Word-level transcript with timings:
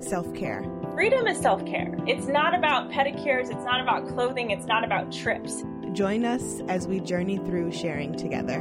self 0.00 0.32
care. 0.34 0.64
Freedom 0.94 1.26
is 1.26 1.38
self 1.38 1.64
care. 1.66 1.94
It's 2.06 2.26
not 2.26 2.54
about 2.54 2.90
pedicures, 2.90 3.50
it's 3.50 3.64
not 3.64 3.80
about 3.80 4.08
clothing, 4.08 4.50
it's 4.50 4.66
not 4.66 4.84
about 4.84 5.12
trips. 5.12 5.64
Join 5.92 6.24
us 6.24 6.60
as 6.68 6.86
we 6.86 7.00
journey 7.00 7.38
through 7.38 7.72
sharing 7.72 8.16
together. 8.16 8.58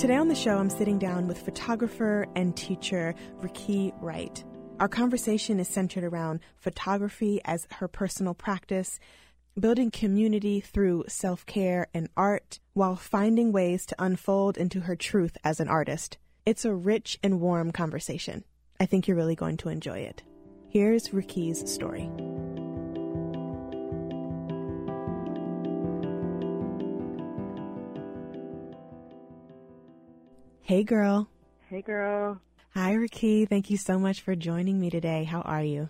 Today 0.00 0.16
on 0.16 0.28
the 0.28 0.34
show, 0.34 0.56
I'm 0.56 0.70
sitting 0.70 0.98
down 0.98 1.26
with 1.26 1.42
photographer 1.42 2.26
and 2.34 2.56
teacher 2.56 3.14
Rikkí 3.42 3.92
Wright. 4.00 4.42
Our 4.80 4.88
conversation 4.88 5.60
is 5.60 5.68
centered 5.68 6.04
around 6.04 6.40
photography 6.56 7.38
as 7.44 7.66
her 7.72 7.86
personal 7.86 8.32
practice, 8.32 8.98
building 9.58 9.90
community 9.90 10.60
through 10.60 11.04
self 11.08 11.44
care 11.44 11.88
and 11.92 12.08
art, 12.16 12.60
while 12.72 12.96
finding 12.96 13.52
ways 13.52 13.84
to 13.86 13.96
unfold 13.98 14.56
into 14.56 14.80
her 14.80 14.96
truth 14.96 15.36
as 15.44 15.60
an 15.60 15.68
artist. 15.68 16.16
It's 16.50 16.64
a 16.64 16.74
rich 16.74 17.16
and 17.22 17.40
warm 17.40 17.70
conversation. 17.70 18.42
I 18.80 18.86
think 18.86 19.06
you're 19.06 19.16
really 19.16 19.36
going 19.36 19.56
to 19.58 19.68
enjoy 19.68 19.98
it. 19.98 20.24
Here's 20.68 21.10
Rikkí's 21.10 21.72
story. 21.72 22.10
Hey, 30.62 30.82
girl. 30.82 31.28
Hey, 31.68 31.82
girl. 31.82 32.40
Hi, 32.74 32.94
Rikkí. 32.94 33.48
Thank 33.48 33.70
you 33.70 33.76
so 33.76 34.00
much 34.00 34.20
for 34.20 34.34
joining 34.34 34.80
me 34.80 34.90
today. 34.90 35.22
How 35.22 35.42
are 35.42 35.62
you? 35.62 35.88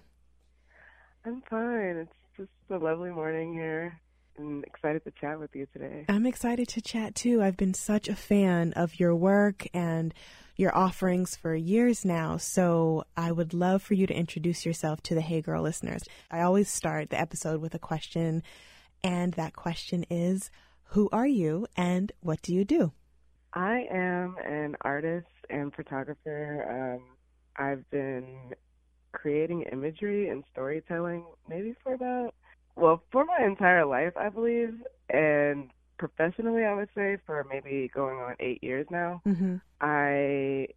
I'm 1.24 1.40
fine. 1.48 2.06
It's 2.06 2.12
just 2.36 2.50
a 2.68 2.76
lovely 2.76 3.08
morning 3.08 3.54
here. 3.54 3.98
I'm 4.38 4.62
excited 4.64 5.04
to 5.04 5.10
chat 5.12 5.38
with 5.38 5.54
you 5.54 5.66
today. 5.72 6.04
I'm 6.08 6.26
excited 6.26 6.68
to 6.68 6.80
chat 6.80 7.14
too. 7.14 7.42
I've 7.42 7.56
been 7.56 7.74
such 7.74 8.08
a 8.08 8.14
fan 8.14 8.72
of 8.74 8.98
your 9.00 9.14
work 9.14 9.66
and 9.74 10.14
your 10.60 10.76
offerings 10.76 11.34
for 11.34 11.54
years 11.54 12.04
now. 12.04 12.36
So 12.36 13.04
I 13.16 13.32
would 13.32 13.54
love 13.54 13.82
for 13.82 13.94
you 13.94 14.06
to 14.06 14.14
introduce 14.14 14.66
yourself 14.66 15.02
to 15.04 15.14
the 15.14 15.22
Hey 15.22 15.40
Girl 15.40 15.62
listeners. 15.62 16.02
I 16.30 16.42
always 16.42 16.68
start 16.68 17.08
the 17.08 17.18
episode 17.18 17.62
with 17.62 17.74
a 17.74 17.78
question, 17.78 18.42
and 19.02 19.32
that 19.34 19.56
question 19.56 20.04
is 20.10 20.50
Who 20.90 21.08
are 21.12 21.26
you 21.26 21.66
and 21.76 22.12
what 22.20 22.42
do 22.42 22.54
you 22.54 22.66
do? 22.66 22.92
I 23.54 23.86
am 23.90 24.36
an 24.44 24.76
artist 24.82 25.26
and 25.48 25.74
photographer. 25.74 26.98
Um, 27.00 27.04
I've 27.56 27.88
been 27.90 28.52
creating 29.12 29.62
imagery 29.72 30.28
and 30.28 30.44
storytelling 30.52 31.24
maybe 31.48 31.74
for 31.82 31.94
about, 31.94 32.34
well, 32.76 33.02
for 33.10 33.24
my 33.24 33.44
entire 33.44 33.86
life, 33.86 34.12
I 34.16 34.28
believe. 34.28 34.74
And 35.08 35.70
professionally, 36.00 36.64
I 36.64 36.72
would 36.72 36.88
say 36.94 37.18
for 37.26 37.46
maybe 37.48 37.90
going 37.94 38.18
on 38.18 38.34
eight 38.40 38.64
years 38.64 38.86
now. 38.90 39.20
Mm-hmm. 39.26 39.56
I 39.82 40.68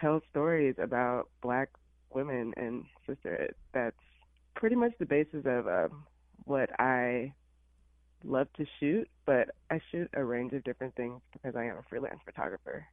tell 0.00 0.22
stories 0.30 0.74
about 0.78 1.28
black 1.42 1.68
women 2.14 2.54
and 2.56 2.86
sisterhood. 3.06 3.54
That's 3.74 3.94
pretty 4.54 4.76
much 4.76 4.92
the 4.98 5.04
basis 5.04 5.44
of 5.44 5.68
um, 5.68 6.04
what 6.44 6.70
I 6.80 7.34
love 8.24 8.48
to 8.56 8.64
shoot, 8.80 9.06
but 9.26 9.50
I 9.70 9.82
shoot 9.92 10.08
a 10.14 10.24
range 10.24 10.54
of 10.54 10.64
different 10.64 10.96
things 10.96 11.20
because 11.34 11.54
I 11.54 11.64
am 11.64 11.76
a 11.76 11.82
freelance 11.90 12.20
photographer. 12.24 12.86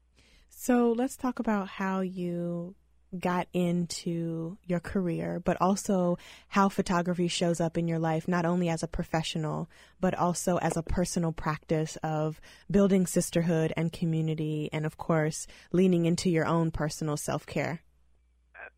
So 0.49 0.91
let's 0.91 1.15
talk 1.15 1.39
about 1.39 1.69
how 1.69 2.01
you 2.01 2.75
got 3.17 3.47
into 3.53 4.57
your 4.65 4.79
career, 4.79 5.41
but 5.43 5.57
also 5.61 6.17
how 6.49 6.69
photography 6.69 7.27
shows 7.27 7.61
up 7.61 7.77
in 7.77 7.87
your 7.87 7.99
life, 7.99 8.27
not 8.27 8.45
only 8.45 8.69
as 8.69 8.83
a 8.83 8.87
professional, 8.87 9.69
but 9.99 10.13
also 10.13 10.57
as 10.57 10.75
a 10.75 10.83
personal 10.83 11.31
practice 11.31 11.97
of 12.03 12.41
building 12.69 13.05
sisterhood 13.05 13.73
and 13.77 13.93
community, 13.93 14.69
and 14.73 14.85
of 14.85 14.97
course, 14.97 15.47
leaning 15.71 16.05
into 16.05 16.29
your 16.29 16.45
own 16.45 16.71
personal 16.71 17.17
self 17.17 17.45
care. 17.45 17.81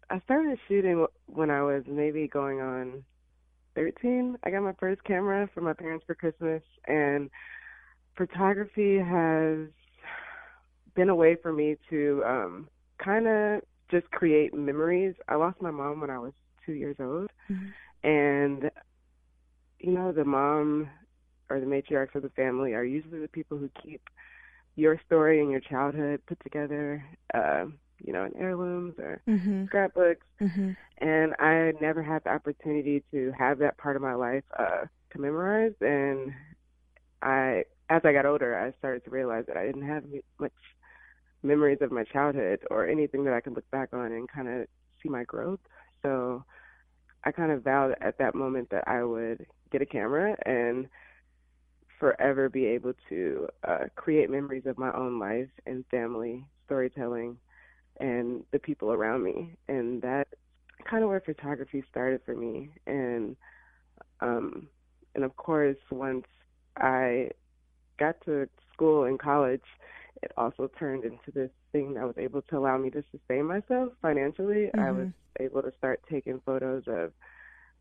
I 0.09 0.19
started 0.21 0.57
shooting 0.67 1.05
when 1.27 1.51
I 1.51 1.61
was 1.61 1.83
maybe 1.87 2.27
going 2.27 2.61
on 2.61 3.03
13. 3.75 4.37
I 4.43 4.49
got 4.49 4.63
my 4.63 4.73
first 4.79 5.03
camera 5.03 5.49
from 5.53 5.65
my 5.65 5.73
parents 5.73 6.03
for 6.05 6.15
Christmas, 6.15 6.63
and 6.87 7.29
photography 8.17 8.97
has 8.97 9.67
been 10.95 11.09
a 11.09 11.15
way 11.15 11.35
for 11.41 11.53
me 11.53 11.77
to 11.89 12.23
um, 12.25 12.67
kind 12.97 13.27
of 13.27 13.61
just 13.91 14.09
create 14.11 14.53
memories. 14.53 15.15
I 15.27 15.35
lost 15.35 15.61
my 15.61 15.71
mom 15.71 16.01
when 16.01 16.09
I 16.09 16.19
was 16.19 16.33
two 16.65 16.73
years 16.73 16.97
old, 16.99 17.29
Mhm. 17.49 17.73
and 18.03 18.69
you 19.79 19.91
know, 19.91 20.11
the 20.11 20.23
mom 20.25 20.89
or 21.49 21.59
the 21.59 21.65
matriarchs 21.65 22.15
of 22.15 22.23
the 22.23 22.29
family 22.29 22.73
are 22.73 22.83
usually 22.83 23.19
the 23.19 23.27
people 23.29 23.57
who 23.57 23.69
keep 23.81 24.01
your 24.75 24.99
story 25.05 25.41
and 25.41 25.51
your 25.51 25.59
childhood 25.59 26.21
put 26.27 26.39
together, 26.41 27.03
uh, 27.33 27.65
you 27.99 28.13
know, 28.13 28.25
in 28.25 28.35
heirlooms 28.37 28.93
or 28.99 29.21
Mm-hmm. 29.27 29.65
scrapbooks 29.65 30.25
Mm-hmm. 30.41 30.71
and 30.99 31.33
I 31.39 31.73
never 31.81 32.01
had 32.03 32.23
the 32.23 32.29
opportunity 32.31 33.03
to 33.11 33.31
have 33.37 33.59
that 33.59 33.77
part 33.77 33.95
of 33.95 34.01
my 34.01 34.13
life 34.13 34.43
uh 34.57 34.85
to 35.11 35.19
memorize 35.19 35.73
and 35.81 36.31
I 37.21 37.63
as 37.89 38.01
I 38.03 38.13
got 38.13 38.25
older 38.25 38.57
I 38.57 38.77
started 38.77 39.03
to 39.05 39.09
realize 39.11 39.45
that 39.47 39.57
I 39.57 39.65
didn't 39.65 39.87
have 39.87 40.03
much 40.39 40.51
memories 41.43 41.79
of 41.81 41.91
my 41.91 42.03
childhood 42.03 42.59
or 42.69 42.87
anything 42.87 43.23
that 43.25 43.33
I 43.33 43.41
could 43.41 43.55
look 43.55 43.69
back 43.71 43.89
on 43.93 44.11
and 44.11 44.29
kind 44.29 44.47
of 44.47 44.67
see 45.01 45.09
my 45.09 45.23
growth. 45.23 45.59
So 46.03 46.43
I 47.23 47.31
kind 47.31 47.51
of 47.51 47.63
vowed 47.63 47.95
at 48.01 48.17
that 48.19 48.35
moment 48.35 48.69
that 48.71 48.87
I 48.87 49.03
would 49.03 49.45
get 49.71 49.81
a 49.81 49.85
camera 49.85 50.35
and 50.45 50.87
forever 51.99 52.47
be 52.47 52.65
able 52.65 52.93
to 53.09 53.47
uh 53.67 53.85
create 53.95 54.29
memories 54.29 54.63
of 54.65 54.77
my 54.77 54.91
own 54.93 55.19
life 55.19 55.49
and 55.65 55.83
family 55.91 56.45
storytelling 56.65 57.37
and 57.99 58.43
the 58.51 58.59
people 58.59 58.93
around 58.93 59.21
me. 59.23 59.55
And 59.67 60.01
that 60.01 60.29
kind 60.89 61.03
of 61.03 61.09
where 61.09 61.19
photography 61.19 61.83
started 61.89 62.21
for 62.25 62.35
me. 62.35 62.69
And 62.87 63.35
um 64.21 64.67
and 65.13 65.23
of 65.23 65.35
course 65.35 65.77
once 65.91 66.25
I 66.77 67.31
got 67.99 68.15
to 68.25 68.47
school 68.73 69.03
and 69.03 69.19
college 69.19 69.61
it 70.21 70.31
also 70.37 70.69
turned 70.79 71.03
into 71.03 71.31
this 71.33 71.51
thing 71.71 71.93
that 71.93 72.05
was 72.05 72.17
able 72.17 72.41
to 72.43 72.57
allow 72.57 72.77
me 72.77 72.89
to 72.89 73.03
sustain 73.11 73.45
myself 73.45 73.93
financially 74.01 74.69
I 74.77 74.91
was 74.91 75.07
able 75.39 75.61
to 75.61 75.71
start 75.77 76.01
taking 76.09 76.41
photos 76.45 76.83
of 76.87 77.11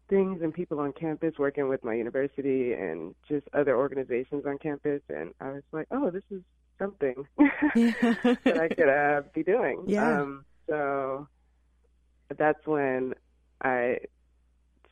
things 0.09 0.41
and 0.43 0.55
people 0.55 0.81
on 0.81 0.93
campus 0.93 1.35
working 1.39 1.69
with 1.69 1.85
my 1.85 1.95
university 1.95 2.73
and 2.73 3.15
just 3.29 3.47
other 3.53 3.77
organizations 3.77 4.45
on 4.47 4.59
campus 4.59 5.03
and 5.09 5.35
I 5.41 5.51
was 5.51 5.63
like 5.73 5.87
oh 5.91 6.11
this 6.11 6.23
is 6.31 6.43
something 6.79 7.27
that 7.39 8.59
I 8.61 8.69
could 8.69 8.89
uh, 8.89 9.23
be 9.35 9.43
doing. 9.43 9.85
Yeah. 9.89 10.21
Um, 10.21 10.45
so 10.69 11.27
that's 12.37 12.67
when 12.67 13.15
I 13.63 13.99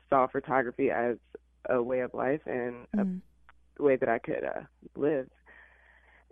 saw 0.08 0.26
photography 0.26 0.90
as 0.90 1.16
a 1.68 1.82
way 1.82 2.00
of 2.00 2.14
life 2.14 2.40
and 2.46 2.86
Mm. 2.96 3.20
a 3.78 3.82
way 3.82 3.96
that 3.96 4.08
I 4.08 4.18
could 4.18 4.42
uh, 4.44 4.62
live. 4.96 5.28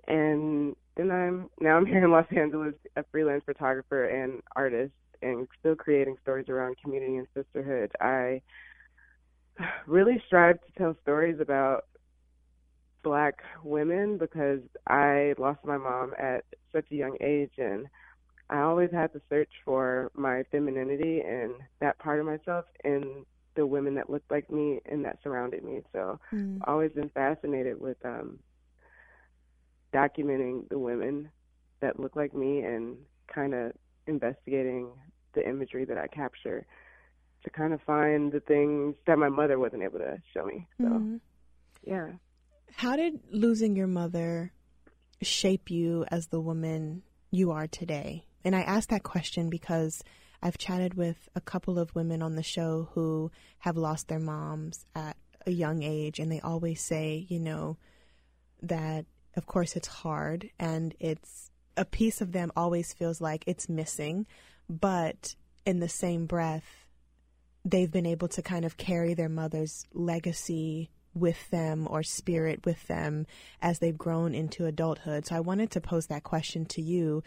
And 0.09 0.75
then 0.97 1.11
I'm 1.11 1.51
now 1.61 1.77
I'm 1.77 1.87
here 1.87 2.05
in 2.05 2.11
Los 2.11 2.27
Angeles, 2.37 2.75
a 2.97 3.05
freelance 3.11 3.43
photographer 3.45 4.05
and 4.05 4.41
artist, 4.57 4.93
and 5.23 5.47
still 5.61 5.75
creating 5.75 6.17
stories 6.23 6.49
around 6.49 6.77
community 6.83 7.17
and 7.17 7.27
sisterhood. 7.35 7.93
I 8.01 8.43
really 9.87 10.23
strive 10.27 10.57
to 10.57 10.73
tell 10.79 10.97
stories 11.03 11.41
about 11.41 11.85
black 13.03 13.35
women 13.63 14.19
because 14.19 14.61
I 14.89 15.35
lost 15.39 15.61
my 15.65 15.77
mom 15.77 16.13
at 16.19 16.45
such 16.73 16.87
a 16.91 16.95
young 16.95 17.17
age 17.21 17.53
and 17.59 17.87
I 18.51 18.61
always 18.61 18.91
had 18.93 19.13
to 19.13 19.21
search 19.29 19.51
for 19.65 20.11
my 20.15 20.43
femininity 20.51 21.21
and 21.21 21.53
that 21.81 21.99
part 21.99 22.21
of 22.21 22.27
myself 22.27 22.65
in 22.85 23.25
the 23.57 23.67
women 23.67 23.95
that 23.95 24.11
looked 24.11 24.31
like 24.31 24.51
me 24.51 24.81
and 24.87 25.05
that 25.05 25.19
surrounded 25.23 25.65
me. 25.65 25.83
So 25.93 26.19
Mm. 26.33 26.57
I've 26.63 26.69
always 26.69 26.93
been 26.93 27.11
fascinated 27.11 27.81
with 27.81 27.97
um 28.05 28.39
documenting 29.95 30.69
the 30.69 30.79
women 30.79 31.31
that 31.81 32.01
look 32.01 32.17
like 32.17 32.35
me 32.35 32.61
and 32.61 32.97
kind 33.33 33.55
of 33.55 33.73
investigating 34.07 34.89
the 35.35 35.49
imagery 35.49 35.85
that 35.85 35.99
I 35.99 36.07
capture 36.09 36.67
to 37.45 37.51
kind 37.51 37.73
of 37.73 37.81
find 37.83 38.33
the 38.33 38.41
things 38.41 38.95
that 39.07 39.19
my 39.19 39.29
mother 39.29 39.59
wasn't 39.59 39.83
able 39.83 39.99
to 39.99 40.21
show 40.33 40.45
me. 40.47 40.67
So 40.79 40.85
Mhm. 40.87 41.21
yeah. 41.83 42.13
How 42.77 42.97
did 42.97 43.21
losing 43.31 43.77
your 43.77 43.87
mother 43.87 44.53
shape 45.23 45.71
you 45.71 46.05
as 46.11 46.29
the 46.29 46.41
woman 46.41 47.03
you 47.31 47.51
are 47.51 47.67
today? 47.67 48.27
And 48.45 48.57
I 48.57 48.63
ask 48.63 48.89
that 48.89 49.03
question 49.03 49.49
because 49.49 50.03
I've 50.43 50.59
chatted 50.59 50.95
with 50.95 51.29
a 51.35 51.41
couple 51.41 51.79
of 51.79 51.95
women 51.95 52.21
on 52.21 52.35
the 52.35 52.43
show 52.43 52.89
who 52.93 53.31
have 53.61 53.77
lost 53.77 54.09
their 54.09 54.19
moms 54.19 54.85
at 54.95 55.17
a 55.47 55.51
young 55.51 55.83
age, 55.83 56.19
and 56.19 56.31
they 56.33 56.41
always 56.41 56.81
say, 56.81 57.27
you 57.29 57.39
know, 57.39 57.77
that 58.63 59.07
of 59.37 59.47
course 59.47 59.77
it's 59.77 59.89
hard 59.89 60.51
and 60.59 60.95
it's 61.01 61.51
a 61.77 61.85
piece 61.85 62.21
of 62.21 62.33
them 62.33 62.53
always 62.57 62.93
feels 62.93 63.21
like 63.21 63.45
it's 63.47 63.69
missing, 63.69 64.27
but 64.69 65.35
in 65.67 65.81
the 65.81 65.89
same 65.89 66.27
breath, 66.27 66.87
they've 67.65 67.91
been 67.91 68.07
able 68.07 68.29
to 68.29 68.43
kind 68.43 68.65
of 68.65 68.77
carry 68.77 69.15
their 69.15 69.29
mother's 69.29 69.87
legacy 69.93 70.91
with 71.15 71.49
them 71.51 71.87
or 71.91 72.03
spirit 72.03 72.65
with 72.67 72.87
them 72.87 73.27
as 73.63 73.79
they've 73.79 73.97
grown 73.97 74.35
into 74.35 74.67
adulthood. 74.67 75.27
So 75.27 75.37
I 75.37 75.41
wanted 75.41 75.71
to 75.73 75.81
pose 75.81 76.07
that 76.09 76.25
question 76.25 76.67
to 76.67 76.83
you 76.83 77.23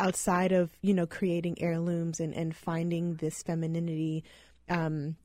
outside 0.00 0.52
of, 0.52 0.70
you 0.82 0.94
know, 0.94 1.06
creating 1.06 1.60
heirlooms 1.60 2.20
and, 2.20 2.34
and 2.34 2.54
finding 2.54 3.14
this 3.14 3.42
femininity 3.42 4.24
um, 4.68 5.16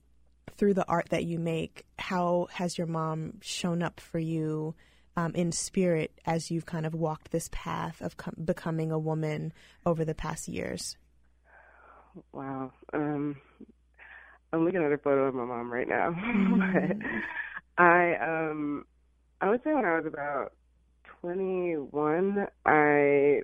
through 0.58 0.74
the 0.74 0.88
art 0.88 1.10
that 1.10 1.26
you 1.26 1.40
make, 1.40 1.86
how 1.98 2.48
has 2.52 2.78
your 2.78 2.88
mom 2.88 3.40
shown 3.42 3.82
up 3.82 4.00
for 4.00 4.20
you 4.20 4.76
um, 5.18 5.34
in 5.36 5.52
spirit 5.52 6.20
as 6.26 6.52
you've 6.52 6.66
kind 6.66 6.86
of 6.86 6.94
walked 6.94 7.32
this 7.32 7.50
path 7.52 8.02
of 8.02 8.18
com- 8.18 8.36
becoming 8.44 8.92
a 8.92 9.00
woman 9.00 9.54
over 9.86 10.06
the 10.06 10.16
past 10.16 10.48
years? 10.48 10.98
Wow. 12.32 12.72
Um, 12.94 13.38
I'm 14.54 14.66
looking 14.66 14.84
at 14.84 14.92
a 14.92 14.98
photo 14.98 15.28
of 15.28 15.36
my 15.36 15.46
mom 15.46 15.72
right 15.72 15.88
now. 15.88 16.16
Mm-hmm. 16.22 17.02
I 17.78 18.16
um 18.18 18.86
I 19.40 19.50
would 19.50 19.64
say 19.64 19.74
when 19.74 19.86
I 19.86 19.96
was 19.96 20.06
about 20.06 20.54
21, 21.22 22.48
I 22.66 23.42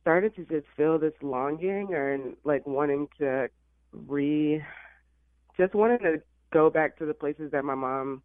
started 0.00 0.34
to 0.36 0.44
just 0.44 0.66
feel 0.76 0.98
this 0.98 1.12
longing 1.20 1.92
or 1.92 2.18
like 2.44 2.66
wanting 2.66 3.08
to 3.18 3.48
re 3.92 4.62
just 5.58 5.74
wanting 5.74 5.98
to 5.98 6.22
go 6.52 6.70
back 6.70 6.96
to 6.98 7.04
the 7.04 7.12
places 7.12 7.50
that 7.50 7.64
my 7.64 7.74
mom 7.74 8.22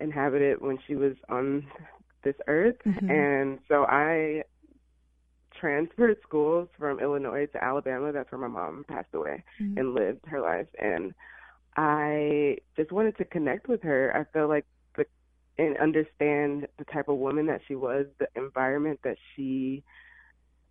inhabited 0.00 0.60
when 0.60 0.78
she 0.86 0.94
was 0.94 1.14
on 1.28 1.66
this 2.24 2.34
earth 2.46 2.76
mm-hmm. 2.84 3.10
and 3.10 3.58
so 3.68 3.84
I 3.84 4.42
transferred 5.60 6.16
schools 6.22 6.68
from 6.78 7.00
Illinois 7.00 7.46
to 7.46 7.62
Alabama. 7.62 8.12
That's 8.12 8.30
where 8.30 8.40
my 8.40 8.48
mom 8.48 8.84
passed 8.88 9.14
away 9.14 9.44
mm-hmm. 9.60 9.78
and 9.78 9.94
lived 9.94 10.24
her 10.26 10.40
life. 10.40 10.68
And 10.78 11.14
I 11.76 12.58
just 12.76 12.92
wanted 12.92 13.16
to 13.18 13.24
connect 13.24 13.68
with 13.68 13.82
her. 13.82 14.12
I 14.14 14.24
felt 14.32 14.48
like 14.48 14.66
the 14.96 15.04
and 15.58 15.76
understand 15.78 16.68
the 16.78 16.84
type 16.92 17.08
of 17.08 17.18
woman 17.18 17.46
that 17.46 17.60
she 17.66 17.74
was, 17.74 18.06
the 18.18 18.28
environment 18.36 19.00
that 19.04 19.16
she 19.34 19.82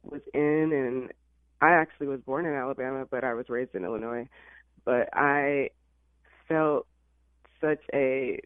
was 0.04 0.22
in 0.34 0.72
and 0.74 1.12
I 1.60 1.72
actually 1.72 2.08
was 2.08 2.22
born 2.22 2.46
in 2.46 2.54
Alabama, 2.54 3.06
but 3.10 3.24
I 3.24 3.34
was 3.34 3.50
raised 3.50 3.74
in 3.74 3.84
Illinois. 3.84 4.28
But 4.86 5.10
I 5.12 5.72
felt 6.48 6.86
such 7.60 7.82
a 7.94 8.40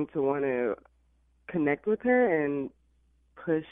longing 0.00 0.12
to 0.12 0.22
want 0.22 0.42
to 0.42 0.74
connect 1.48 1.86
with 1.86 2.00
her 2.02 2.44
and 2.44 2.70
push 3.36 3.64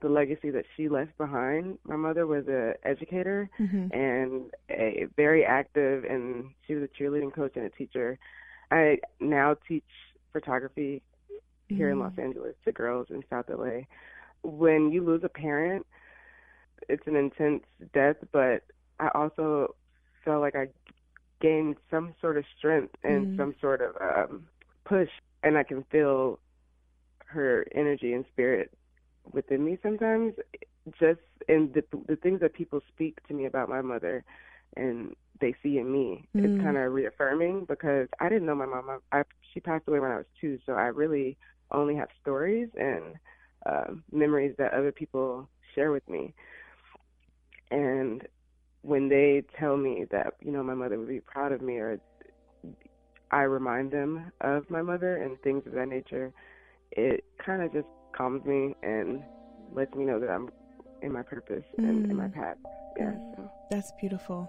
the 0.00 0.08
legacy 0.08 0.50
that 0.50 0.64
she 0.76 0.88
left 0.88 1.16
behind. 1.16 1.78
My 1.84 1.96
mother 1.96 2.26
was 2.26 2.46
a 2.48 2.74
educator 2.84 3.48
mm-hmm. 3.58 3.92
and 3.92 4.50
a 4.70 5.06
very 5.16 5.44
active, 5.44 6.04
and 6.04 6.50
she 6.66 6.74
was 6.74 6.84
a 6.84 7.02
cheerleading 7.02 7.32
coach 7.34 7.52
and 7.56 7.64
a 7.64 7.70
teacher. 7.70 8.18
I 8.70 8.98
now 9.20 9.56
teach 9.66 9.84
photography 10.32 11.02
here 11.68 11.90
mm-hmm. 11.90 11.92
in 11.92 11.98
Los 12.00 12.18
Angeles 12.18 12.54
to 12.64 12.72
girls 12.72 13.06
in 13.10 13.22
South 13.30 13.46
LA. 13.48 13.82
When 14.42 14.92
you 14.92 15.02
lose 15.04 15.22
a 15.24 15.28
parent, 15.28 15.86
it's 16.88 17.06
an 17.06 17.16
intense 17.16 17.64
death, 17.94 18.16
but 18.30 18.62
I 19.00 19.08
also 19.14 19.74
felt 20.24 20.42
like 20.42 20.54
I 20.54 20.68
gained 21.40 21.76
some 21.90 22.14
sort 22.20 22.36
of 22.36 22.44
strength 22.58 22.94
and 23.02 23.26
mm-hmm. 23.26 23.36
some 23.40 23.54
sort 23.60 23.80
of 23.80 23.94
um, 24.00 24.48
push, 24.84 25.08
and 25.44 25.56
I 25.56 25.62
can 25.62 25.84
feel 25.92 26.40
her 27.26 27.66
energy 27.74 28.12
and 28.12 28.24
spirit 28.32 28.72
within 29.32 29.64
me 29.64 29.78
sometimes 29.82 30.34
just 30.98 31.20
in 31.48 31.70
the 31.74 31.82
the 32.08 32.16
things 32.16 32.40
that 32.40 32.54
people 32.54 32.80
speak 32.88 33.18
to 33.26 33.34
me 33.34 33.46
about 33.46 33.68
my 33.68 33.80
mother 33.80 34.24
and 34.76 35.14
they 35.40 35.54
see 35.62 35.78
in 35.78 35.90
me 35.90 36.26
mm. 36.36 36.44
it's 36.44 36.62
kind 36.62 36.76
of 36.76 36.92
reaffirming 36.92 37.64
because 37.64 38.06
i 38.20 38.28
didn't 38.28 38.46
know 38.46 38.54
my 38.54 38.66
mom 38.66 39.00
I, 39.12 39.22
she 39.52 39.60
passed 39.60 39.88
away 39.88 39.98
when 39.98 40.10
i 40.10 40.16
was 40.16 40.26
two 40.40 40.58
so 40.66 40.74
i 40.74 40.86
really 40.86 41.36
only 41.70 41.96
have 41.96 42.08
stories 42.20 42.68
and 42.78 43.02
uh, 43.66 43.94
memories 44.12 44.54
that 44.58 44.74
other 44.74 44.92
people 44.92 45.48
share 45.74 45.90
with 45.90 46.06
me 46.08 46.34
and 47.70 48.28
when 48.82 49.08
they 49.08 49.42
tell 49.58 49.76
me 49.76 50.04
that 50.10 50.34
you 50.40 50.52
know 50.52 50.62
my 50.62 50.74
mother 50.74 50.98
would 50.98 51.08
be 51.08 51.20
proud 51.20 51.52
of 51.52 51.62
me 51.62 51.78
or 51.78 51.98
i 53.34 53.42
remind 53.42 53.90
them 53.90 54.32
of 54.40 54.68
my 54.70 54.82
mother 54.82 55.16
and 55.16 55.40
things 55.42 55.66
of 55.66 55.72
that 55.72 55.88
nature 55.88 56.32
it 56.96 57.24
kind 57.44 57.62
of 57.62 57.72
just 57.72 57.88
calms 58.16 58.44
me 58.44 58.74
and 58.82 59.22
lets 59.72 59.94
me 59.94 60.04
know 60.04 60.20
that 60.20 60.30
I'm 60.30 60.48
in 61.02 61.12
my 61.12 61.22
purpose 61.22 61.64
mm. 61.78 61.88
and 61.88 62.10
in 62.10 62.16
my 62.16 62.28
mm. 62.28 62.34
path. 62.34 62.56
Yeah. 62.98 63.12
So. 63.36 63.50
That's 63.70 63.92
beautiful. 64.00 64.48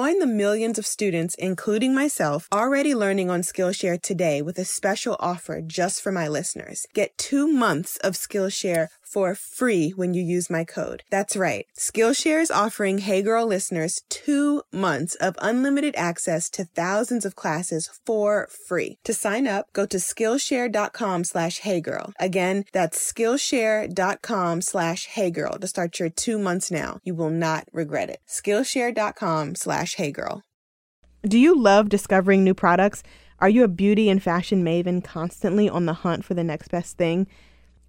Join 0.00 0.18
the 0.18 0.26
millions 0.26 0.78
of 0.78 0.86
students, 0.86 1.34
including 1.34 1.94
myself, 1.94 2.48
already 2.50 2.94
learning 2.94 3.28
on 3.28 3.42
Skillshare 3.42 4.00
today 4.00 4.40
with 4.40 4.58
a 4.58 4.64
special 4.64 5.14
offer 5.20 5.60
just 5.60 6.00
for 6.00 6.10
my 6.10 6.26
listeners. 6.26 6.86
Get 6.94 7.18
two 7.18 7.46
months 7.46 7.98
of 7.98 8.14
Skillshare 8.14 8.88
for 9.10 9.34
free 9.34 9.90
when 9.90 10.14
you 10.14 10.22
use 10.22 10.48
my 10.48 10.64
code. 10.64 11.02
That's 11.10 11.36
right. 11.36 11.66
Skillshare 11.76 12.40
is 12.40 12.50
offering 12.50 12.98
Hey 12.98 13.22
Girl 13.22 13.46
listeners 13.46 14.02
two 14.08 14.62
months 14.72 15.16
of 15.16 15.36
unlimited 15.42 15.94
access 15.96 16.48
to 16.50 16.64
thousands 16.64 17.24
of 17.24 17.34
classes 17.34 17.90
for 18.06 18.48
free. 18.68 18.98
To 19.04 19.12
sign 19.12 19.46
up, 19.46 19.66
go 19.72 19.84
to 19.86 19.96
Skillshare.com 19.96 21.24
slash 21.24 21.60
HeyGirl. 21.60 22.12
Again, 22.20 22.64
that's 22.72 23.12
Skillshare.com 23.12 24.62
slash 24.62 25.08
HeyGirl 25.08 25.60
to 25.60 25.66
start 25.66 25.98
your 25.98 26.10
two 26.10 26.38
months 26.38 26.70
now. 26.70 27.00
You 27.02 27.14
will 27.14 27.30
not 27.30 27.64
regret 27.72 28.10
it. 28.10 28.20
Skillshare.com 28.28 29.56
slash 29.90 30.06
HeyGirl. 30.06 30.42
Do 31.22 31.38
you 31.38 31.60
love 31.60 31.88
discovering 31.88 32.44
new 32.44 32.54
products? 32.54 33.02
Are 33.40 33.48
you 33.48 33.64
a 33.64 33.68
beauty 33.68 34.08
and 34.08 34.22
fashion 34.22 34.64
maven 34.64 35.02
constantly 35.02 35.68
on 35.68 35.86
the 35.86 35.92
hunt 35.92 36.24
for 36.24 36.34
the 36.34 36.44
next 36.44 36.68
best 36.68 36.96
thing? 36.96 37.26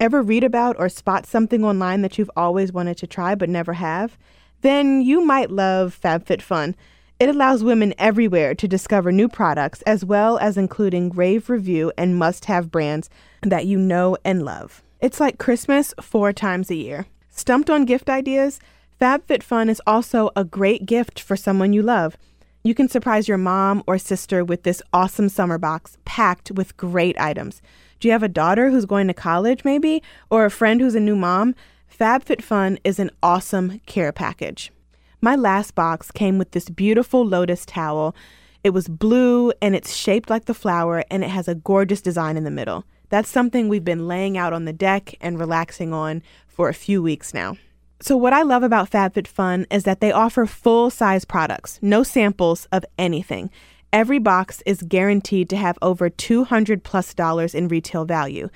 Ever 0.00 0.22
read 0.22 0.44
about 0.44 0.76
or 0.78 0.88
spot 0.88 1.26
something 1.26 1.64
online 1.64 2.02
that 2.02 2.18
you've 2.18 2.30
always 2.36 2.72
wanted 2.72 2.96
to 2.98 3.06
try 3.06 3.34
but 3.34 3.48
never 3.48 3.74
have? 3.74 4.18
Then 4.62 5.02
you 5.02 5.24
might 5.24 5.50
love 5.50 5.98
FabFitFun. 6.02 6.74
It 7.20 7.28
allows 7.28 7.62
women 7.62 7.94
everywhere 7.98 8.54
to 8.54 8.68
discover 8.68 9.12
new 9.12 9.28
products 9.28 9.82
as 9.82 10.04
well 10.04 10.38
as 10.38 10.56
including 10.56 11.10
rave 11.10 11.48
review 11.48 11.92
and 11.96 12.16
must 12.16 12.46
have 12.46 12.70
brands 12.70 13.08
that 13.42 13.66
you 13.66 13.78
know 13.78 14.16
and 14.24 14.44
love. 14.44 14.82
It's 15.00 15.20
like 15.20 15.38
Christmas 15.38 15.94
four 16.00 16.32
times 16.32 16.70
a 16.70 16.74
year. 16.74 17.06
Stumped 17.30 17.70
on 17.70 17.84
gift 17.84 18.10
ideas? 18.10 18.60
FabFitFun 19.02 19.68
is 19.68 19.82
also 19.84 20.30
a 20.36 20.44
great 20.44 20.86
gift 20.86 21.18
for 21.18 21.34
someone 21.34 21.72
you 21.72 21.82
love. 21.82 22.16
You 22.62 22.72
can 22.72 22.86
surprise 22.88 23.26
your 23.26 23.36
mom 23.36 23.82
or 23.84 23.98
sister 23.98 24.44
with 24.44 24.62
this 24.62 24.80
awesome 24.92 25.28
summer 25.28 25.58
box 25.58 25.98
packed 26.04 26.52
with 26.52 26.76
great 26.76 27.18
items. 27.18 27.60
Do 27.98 28.06
you 28.06 28.12
have 28.12 28.22
a 28.22 28.28
daughter 28.28 28.70
who's 28.70 28.84
going 28.86 29.08
to 29.08 29.12
college, 29.12 29.64
maybe? 29.64 30.04
Or 30.30 30.44
a 30.44 30.52
friend 30.52 30.80
who's 30.80 30.94
a 30.94 31.00
new 31.00 31.16
mom? 31.16 31.56
FabFitFun 31.92 32.78
is 32.84 33.00
an 33.00 33.10
awesome 33.24 33.80
care 33.86 34.12
package. 34.12 34.70
My 35.20 35.34
last 35.34 35.74
box 35.74 36.12
came 36.12 36.38
with 36.38 36.52
this 36.52 36.70
beautiful 36.70 37.26
lotus 37.26 37.66
towel. 37.66 38.14
It 38.62 38.70
was 38.70 38.86
blue 38.86 39.52
and 39.60 39.74
it's 39.74 39.96
shaped 39.96 40.30
like 40.30 40.44
the 40.44 40.54
flower 40.54 41.02
and 41.10 41.24
it 41.24 41.30
has 41.30 41.48
a 41.48 41.56
gorgeous 41.56 42.02
design 42.02 42.36
in 42.36 42.44
the 42.44 42.52
middle. 42.52 42.84
That's 43.08 43.28
something 43.28 43.68
we've 43.68 43.84
been 43.84 44.06
laying 44.06 44.38
out 44.38 44.52
on 44.52 44.64
the 44.64 44.72
deck 44.72 45.16
and 45.20 45.40
relaxing 45.40 45.92
on 45.92 46.22
for 46.46 46.68
a 46.68 46.74
few 46.74 47.02
weeks 47.02 47.34
now. 47.34 47.56
So, 48.02 48.16
what 48.16 48.32
I 48.32 48.42
love 48.42 48.64
about 48.64 48.90
FabFitFun 48.90 49.66
is 49.70 49.84
that 49.84 50.00
they 50.00 50.10
offer 50.10 50.44
full 50.44 50.90
size 50.90 51.24
products, 51.24 51.78
no 51.80 52.02
samples 52.02 52.66
of 52.72 52.84
anything. 52.98 53.48
Every 53.92 54.18
box 54.18 54.60
is 54.66 54.82
guaranteed 54.82 55.48
to 55.50 55.56
have 55.56 55.78
over 55.80 56.10
200 56.10 56.82
plus 56.82 57.14
dollars 57.14 57.54
in 57.54 57.68
retail 57.68 58.04
value. 58.04 58.48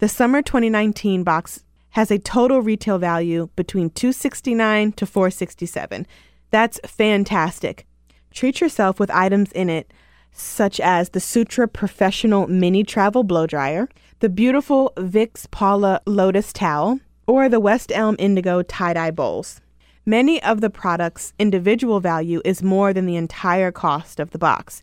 The 0.00 0.08
summer 0.08 0.42
2019 0.42 1.24
box 1.24 1.64
has 1.90 2.10
a 2.10 2.18
total 2.18 2.60
retail 2.60 2.98
value 2.98 3.48
between 3.56 3.88
269 3.88 4.92
to 4.92 5.06
467. 5.06 6.06
That's 6.50 6.78
fantastic. 6.84 7.86
Treat 8.32 8.60
yourself 8.60 9.00
with 9.00 9.10
items 9.10 9.50
in 9.52 9.70
it 9.70 9.94
such 10.30 10.78
as 10.78 11.08
the 11.08 11.20
Sutra 11.20 11.66
Professional 11.66 12.46
Mini 12.48 12.84
Travel 12.84 13.24
Blow 13.24 13.46
Dryer, 13.46 13.88
the 14.20 14.28
beautiful 14.28 14.92
Vix 14.98 15.46
Paula 15.50 16.02
Lotus 16.04 16.52
Towel, 16.52 17.00
or 17.28 17.48
the 17.48 17.60
West 17.60 17.92
Elm 17.94 18.16
Indigo 18.18 18.62
tie 18.62 18.94
dye 18.94 19.12
bowls. 19.12 19.60
Many 20.04 20.42
of 20.42 20.62
the 20.62 20.70
products' 20.70 21.34
individual 21.38 22.00
value 22.00 22.40
is 22.44 22.62
more 22.62 22.94
than 22.94 23.04
the 23.04 23.16
entire 23.16 23.70
cost 23.70 24.18
of 24.18 24.30
the 24.30 24.38
box. 24.38 24.82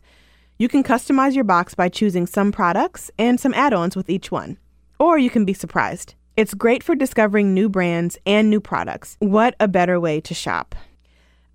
You 0.56 0.68
can 0.68 0.84
customize 0.84 1.34
your 1.34 1.44
box 1.44 1.74
by 1.74 1.88
choosing 1.88 2.26
some 2.26 2.52
products 2.52 3.10
and 3.18 3.38
some 3.40 3.52
add 3.52 3.74
ons 3.74 3.96
with 3.96 4.08
each 4.08 4.30
one. 4.30 4.56
Or 5.00 5.18
you 5.18 5.28
can 5.28 5.44
be 5.44 5.52
surprised. 5.52 6.14
It's 6.36 6.54
great 6.54 6.84
for 6.84 6.94
discovering 6.94 7.52
new 7.52 7.68
brands 7.68 8.16
and 8.24 8.48
new 8.48 8.60
products. 8.60 9.16
What 9.18 9.56
a 9.58 9.66
better 9.66 9.98
way 9.98 10.20
to 10.20 10.32
shop! 10.32 10.76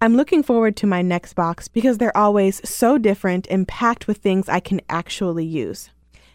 I'm 0.01 0.17
looking 0.17 0.43
forward 0.43 0.75
to 0.77 0.87
my 0.87 1.01
next 1.01 1.35
box 1.35 1.67
because 1.67 1.99
they're 1.99 2.17
always 2.17 2.67
so 2.67 2.97
different 2.97 3.47
and 3.49 3.67
packed 3.67 4.07
with 4.07 4.17
things 4.17 4.49
I 4.49 4.59
can 4.59 4.81
actually 4.89 5.45
use. 5.45 5.89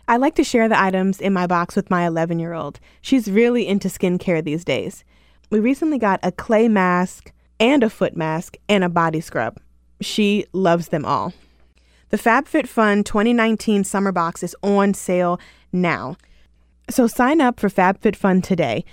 I 0.09 0.19
like 0.19 0.37
to 0.37 0.45
share 0.45 0.69
the 0.69 0.81
items 0.81 1.21
in 1.21 1.33
my 1.33 1.49
box 1.49 1.75
with 1.75 1.91
my 1.91 2.07
11 2.07 2.39
year 2.39 2.53
old. 2.53 2.79
She's 3.01 3.29
really 3.29 3.67
into 3.67 3.89
skincare 3.89 4.43
these 4.43 4.65
days. 4.65 5.05
We 5.51 5.59
recently 5.59 5.99
got 5.99 6.21
a 6.23 6.31
clay 6.31 6.69
mask 6.69 7.33
and 7.59 7.83
a 7.83 7.91
foot 7.91 8.17
mask 8.17 8.57
and 8.69 8.85
a 8.85 8.89
body 8.89 9.21
scrub. 9.21 9.59
She 10.01 10.47
loves 10.53 10.89
them 10.89 11.05
all. 11.05 11.33
The 12.11 12.19
FabFitFun 12.19 13.05
2019 13.05 13.83
summer 13.83 14.13
box 14.13 14.45
is 14.45 14.55
on 14.63 14.95
sale 14.95 15.41
now. 15.73 16.17
So 16.89 17.09
sign 17.09 17.41
up 17.41 17.59
for 17.59 17.69
FabFitFun 17.69 18.45
today. 18.45 18.85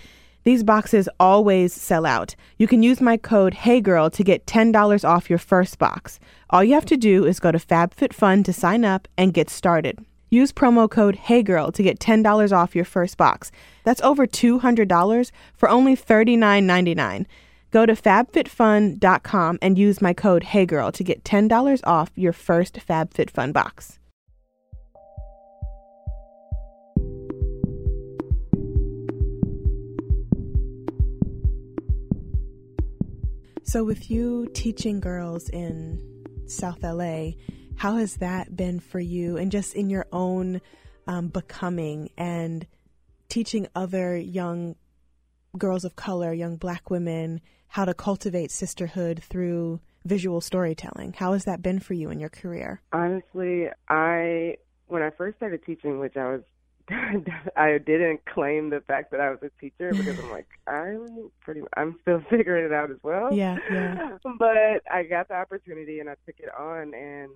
These 0.46 0.64
boxes 0.64 1.08
always 1.20 1.74
sell 1.74 2.08
out. 2.08 2.36
You 2.58 2.68
can 2.68 2.82
use 2.82 3.02
my 3.02 3.18
code 3.18 3.54
HeyGirl 3.54 4.12
to 4.14 4.24
get 4.24 4.48
$10 4.48 5.08
off 5.08 5.30
your 5.30 5.40
first 5.40 5.78
box. 5.78 6.20
All 6.50 6.64
you 6.64 6.74
have 6.74 6.86
to 6.86 6.98
do 6.98 7.24
is 7.24 7.40
go 7.40 7.52
to 7.52 7.60
FabFitFun 7.60 8.44
to 8.46 8.52
sign 8.52 8.84
up 8.84 9.08
and 9.16 9.32
get 9.32 9.52
started. 9.52 10.04
Use 10.34 10.52
promo 10.52 10.90
code 10.90 11.16
HeyGirl 11.16 11.72
to 11.76 11.84
get 11.84 12.00
$10 12.00 12.52
off 12.52 12.76
your 12.76 12.86
first 12.86 13.18
box. 13.18 13.52
That's 13.84 14.02
over 14.02 14.26
$200 14.26 15.32
for 15.54 15.70
only 15.70 15.96
$39.99. 15.96 17.28
Go 17.70 17.86
to 17.86 17.94
fabfitfun.com 17.94 19.60
and 19.62 19.78
use 19.78 20.02
my 20.02 20.12
code 20.12 20.42
HeyGirl 20.42 20.92
to 20.94 21.04
get 21.04 21.24
$10 21.24 21.82
off 21.84 22.10
your 22.16 22.34
first 22.34 22.80
FabFitFun 22.80 23.54
box. 23.54 24.00
So, 33.62 33.84
with 33.84 34.10
you 34.10 34.48
teaching 34.56 35.00
girls 35.00 35.48
in 35.50 36.02
South 36.48 36.82
LA, 36.82 37.34
how 37.76 37.98
has 37.98 38.18
that 38.18 38.56
been 38.56 38.80
for 38.80 39.00
you 39.00 39.38
and 39.38 39.52
just 39.52 39.76
in 39.76 39.90
your 39.90 40.06
own 40.12 40.62
um, 41.08 41.28
becoming 41.28 42.10
and 42.18 42.66
teaching 43.30 43.68
other 43.76 44.16
young 44.18 44.76
girls 45.58 45.84
of 45.84 45.96
color, 45.96 46.34
young 46.34 46.56
black 46.56 46.90
women, 46.90 47.42
how 47.68 47.86
to 47.86 47.94
cultivate 47.94 48.52
sisterhood 48.52 49.22
through 49.24 49.80
visual 50.06 50.42
storytelling? 50.42 51.14
How 51.14 51.34
has 51.34 51.46
that 51.46 51.62
been 51.62 51.80
for 51.80 51.94
you 51.94 52.10
in 52.10 52.20
your 52.20 52.30
career? 52.30 52.82
Honestly, 52.92 53.68
I 53.90 54.58
when 54.88 55.02
I 55.02 55.10
first 55.12 55.38
started 55.38 55.66
teaching, 55.66 56.00
which 56.00 56.16
I 56.16 56.32
was 56.32 56.42
I 57.56 57.78
didn't 57.78 58.26
claim 58.26 58.70
the 58.70 58.82
fact 58.82 59.12
that 59.12 59.22
I 59.22 59.30
was 59.30 59.40
a 59.42 59.50
teacher 59.62 59.92
because 59.92 60.20
I'm 60.20 60.32
like 60.32 60.48
I'm 60.68 61.32
pretty 61.42 61.62
I'm 61.78 61.98
still 62.02 62.22
figuring 62.30 62.66
it 62.66 62.74
out 62.74 62.92
as 62.92 62.98
well. 63.04 63.34
Yeah, 63.34 63.58
yeah. 63.72 64.18
But 64.38 64.84
I 64.92 65.04
got 65.04 65.30
the 65.30 65.36
opportunity 65.36 66.00
and 66.00 66.10
I 66.10 66.16
took 66.26 66.40
it 66.40 66.50
on 66.58 66.94
and 66.94 67.32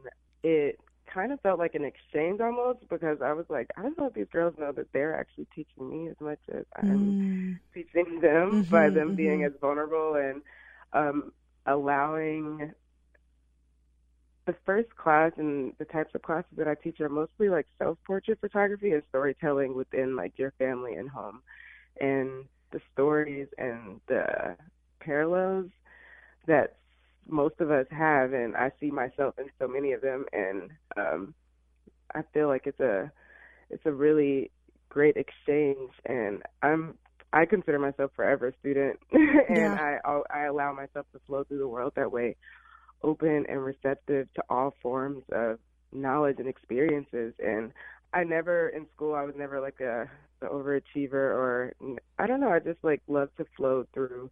it 0.47 0.79
kind 1.13 1.31
of 1.31 1.41
felt 1.41 1.59
like 1.59 1.75
an 1.75 1.83
exchange 1.83 2.39
almost 2.39 2.79
because 2.89 3.21
I 3.21 3.33
was 3.33 3.45
like, 3.49 3.67
I 3.77 3.81
don't 3.81 3.97
know 3.97 4.05
if 4.05 4.13
these 4.13 4.27
girls 4.31 4.55
know 4.57 4.71
that 4.71 4.91
they're 4.93 5.19
actually 5.19 5.47
teaching 5.53 5.89
me 5.89 6.09
as 6.09 6.15
much 6.19 6.39
as 6.53 6.63
I'm 6.75 7.59
mm. 7.59 7.59
teaching 7.73 8.21
them 8.21 8.63
mm-hmm, 8.63 8.71
by 8.71 8.89
them 8.89 9.09
mm-hmm. 9.09 9.15
being 9.15 9.43
as 9.43 9.51
vulnerable 9.59 10.15
and 10.15 10.41
um 10.93 11.33
allowing 11.65 12.71
the 14.45 14.55
first 14.65 14.95
class 14.95 15.33
and 15.35 15.73
the 15.79 15.85
types 15.85 16.15
of 16.15 16.21
classes 16.21 16.51
that 16.55 16.67
I 16.67 16.75
teach 16.75 17.01
are 17.01 17.09
mostly 17.09 17.49
like 17.49 17.67
self 17.77 17.97
portrait 18.05 18.39
photography 18.39 18.93
and 18.93 19.03
storytelling 19.09 19.75
within 19.75 20.15
like 20.15 20.33
your 20.37 20.51
family 20.51 20.93
and 20.93 21.09
home. 21.09 21.41
And 21.99 22.45
the 22.71 22.79
stories 22.93 23.47
and 23.57 23.99
the 24.07 24.55
parallels 24.99 25.69
that 26.45 26.77
most 27.29 27.55
of 27.59 27.71
us 27.71 27.85
have 27.91 28.33
and 28.33 28.55
I 28.55 28.71
see 28.79 28.91
myself 28.91 29.35
in 29.37 29.45
so 29.59 29.67
many 29.67 29.91
of 29.93 30.01
them 30.01 30.25
and 30.33 30.69
um 30.95 31.33
I 32.13 32.21
feel 32.33 32.47
like 32.47 32.63
it's 32.65 32.79
a 32.79 33.11
it's 33.69 33.85
a 33.85 33.91
really 33.91 34.51
great 34.89 35.17
exchange 35.17 35.91
and 36.05 36.41
I'm 36.61 36.95
I 37.33 37.45
consider 37.45 37.79
myself 37.79 38.11
forever 38.15 38.47
a 38.47 38.57
student 38.59 38.99
and 39.11 39.57
yeah. 39.57 39.99
I 40.05 40.21
I 40.29 40.45
allow 40.45 40.73
myself 40.73 41.05
to 41.13 41.19
flow 41.27 41.43
through 41.43 41.59
the 41.59 41.67
world 41.67 41.93
that 41.95 42.11
way 42.11 42.35
open 43.03 43.45
and 43.47 43.63
receptive 43.63 44.27
to 44.33 44.43
all 44.49 44.73
forms 44.81 45.23
of 45.31 45.59
knowledge 45.91 46.37
and 46.39 46.47
experiences 46.47 47.33
and 47.39 47.71
I 48.13 48.23
never 48.23 48.69
in 48.69 48.87
school 48.95 49.13
I 49.13 49.23
was 49.23 49.35
never 49.37 49.59
like 49.59 49.79
a 49.81 50.09
the 50.39 50.47
overachiever 50.47 51.13
or 51.13 51.73
I 52.17 52.27
don't 52.27 52.39
know 52.39 52.51
I 52.51 52.59
just 52.59 52.83
like 52.83 53.01
love 53.07 53.29
to 53.37 53.45
flow 53.55 53.85
through 53.93 54.29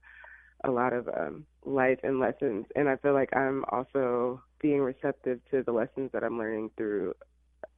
a 0.65 0.71
lot 0.71 0.93
of 0.93 1.07
um, 1.07 1.45
life 1.63 1.99
and 2.03 2.19
lessons. 2.19 2.65
And 2.75 2.89
I 2.89 2.95
feel 2.97 3.13
like 3.13 3.35
I'm 3.35 3.63
also 3.69 4.41
being 4.61 4.81
receptive 4.81 5.39
to 5.51 5.63
the 5.63 5.71
lessons 5.71 6.11
that 6.13 6.23
I'm 6.23 6.37
learning 6.37 6.71
through 6.75 7.13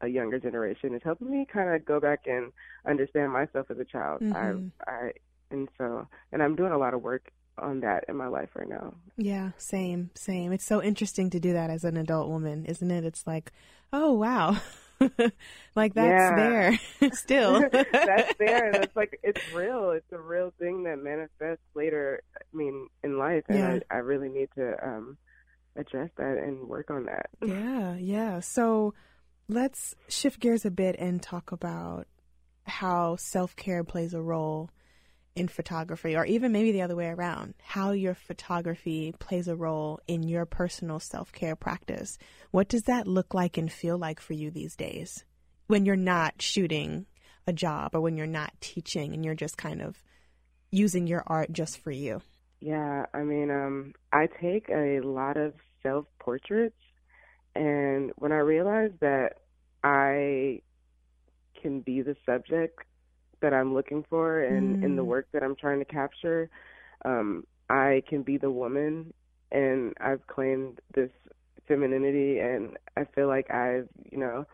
a 0.02 0.08
younger 0.08 0.40
generation. 0.40 0.94
It's 0.94 1.04
helping 1.04 1.30
me 1.30 1.46
kind 1.52 1.74
of 1.74 1.86
go 1.86 2.00
back 2.00 2.22
and 2.26 2.52
understand 2.88 3.32
myself 3.32 3.68
as 3.70 3.78
a 3.80 3.86
child. 3.86 4.22
Mm-hmm. 4.22 4.68
I, 4.88 4.92
I, 4.92 5.12
and 5.52 5.68
so, 5.78 6.08
and 6.32 6.42
I'm 6.42 6.56
doing 6.56 6.72
a 6.72 6.78
lot 6.78 6.94
of 6.94 7.02
work 7.02 7.32
on 7.58 7.80
that 7.82 8.06
in 8.08 8.16
my 8.16 8.28
life 8.28 8.50
right 8.56 8.70
now. 8.70 8.94
Yeah, 9.18 9.52
same, 9.58 10.12
same. 10.14 10.52
It's 10.52 10.66
so 10.66 10.82
interesting 10.82 11.30
to 11.32 11.40
do 11.40 11.54
that 11.54 11.70
as 11.70 11.84
an 11.84 11.98
adult 11.98 12.30
woman, 12.30 12.66
isn't 12.66 12.92
it? 12.92 13.04
It's 13.04 13.26
like, 13.26 13.52
oh 13.92 14.14
wow. 14.14 14.58
like 15.76 15.94
that's 15.94 16.08
yeah. 16.08 16.36
there 16.36 17.12
still. 17.14 17.62
that's 17.72 18.34
there, 18.38 18.68
and 18.68 18.84
it's 18.84 18.96
like 18.96 19.20
it's 19.24 19.42
real. 19.54 19.92
It's 19.92 20.12
a 20.12 20.20
real 20.20 20.54
thing 20.60 20.84
that 20.84 20.98
manifests 20.98 21.64
later. 21.76 22.22
I 22.36 22.56
mean, 22.56 22.88
in 23.04 23.18
life, 23.18 23.44
and 23.50 23.58
yeah. 23.58 23.80
I, 23.90 23.96
I 23.96 23.98
really 24.00 24.30
need 24.30 24.50
to 24.56 24.76
um, 24.84 25.18
address 25.76 26.10
that 26.18 26.38
and 26.38 26.68
work 26.68 26.90
on 26.90 27.06
that. 27.06 27.30
Yeah, 27.46 27.96
yeah. 27.96 28.40
So 28.40 28.94
let's 29.48 29.96
shift 30.08 30.40
gears 30.40 30.66
a 30.66 30.72
bit 30.72 30.96
and 31.00 31.22
talk 31.22 31.52
about 31.52 32.08
how 32.66 33.16
self 33.16 33.56
care 33.56 33.84
plays 33.84 34.14
a 34.14 34.22
role 34.22 34.70
in 35.38 35.48
photography, 35.48 36.16
or 36.16 36.26
even 36.26 36.52
maybe 36.52 36.72
the 36.72 36.82
other 36.82 36.96
way 36.96 37.08
around, 37.08 37.54
how 37.62 37.92
your 37.92 38.16
photography 38.16 39.14
plays 39.20 39.48
a 39.48 39.56
role 39.56 40.00
in 40.08 40.24
your 40.24 40.46
personal 40.46 41.00
self 41.00 41.32
care 41.32 41.56
practice. 41.56 42.18
What 42.52 42.68
does 42.68 42.84
that 42.84 43.08
look 43.08 43.34
like 43.34 43.58
and 43.58 43.72
feel 43.72 43.98
like 43.98 44.20
for 44.20 44.34
you 44.34 44.50
these 44.50 44.76
days 44.76 45.24
when 45.68 45.86
you're 45.86 45.96
not 45.96 46.42
shooting 46.42 47.06
a 47.46 47.54
job 47.54 47.92
or 47.94 48.02
when 48.02 48.18
you're 48.18 48.26
not 48.26 48.52
teaching 48.60 49.14
and 49.14 49.24
you're 49.24 49.36
just 49.36 49.58
kind 49.58 49.82
of 49.82 50.04
using 50.72 51.06
your 51.06 51.24
art 51.28 51.52
just 51.52 51.78
for 51.78 51.92
you? 51.92 52.22
Yeah, 52.60 53.06
I 53.14 53.22
mean, 53.22 53.52
um, 53.52 53.94
I 54.12 54.28
take 54.42 54.70
a 54.70 55.00
lot 55.02 55.38
of 55.38 55.54
self 55.84 56.08
portraits, 56.20 56.76
and 57.56 58.12
when 58.16 58.32
I 58.32 58.40
realized 58.40 59.00
that 59.02 59.34
I 59.84 60.62
can 61.62 61.82
be 61.82 62.02
the 62.02 62.16
subject 62.26 62.80
that 63.42 63.54
I'm 63.54 63.74
looking 63.74 64.04
for 64.10 64.44
and 64.44 64.78
mm. 64.78 64.84
in 64.86 64.96
the 64.96 65.04
mm. 65.04 65.08
work 65.08 65.28
that 65.34 65.44
I'm 65.44 65.56
trying 65.56 65.80
to 65.80 65.86
capture. 65.86 66.50
Um, 67.06 67.46
I 67.70 68.04
can 68.08 68.24
be 68.24 68.38
the 68.38 68.52
woman, 68.52 69.14
and 69.52 69.94
I've 70.00 70.26
claimed 70.28 70.80
this 70.96 71.12
femininity, 71.68 72.40
and 72.40 72.78
I 72.96 73.06
feel 73.14 73.28
like 73.28 73.52
I've, 73.52 73.88
you 74.12 74.18
know, 74.18 74.46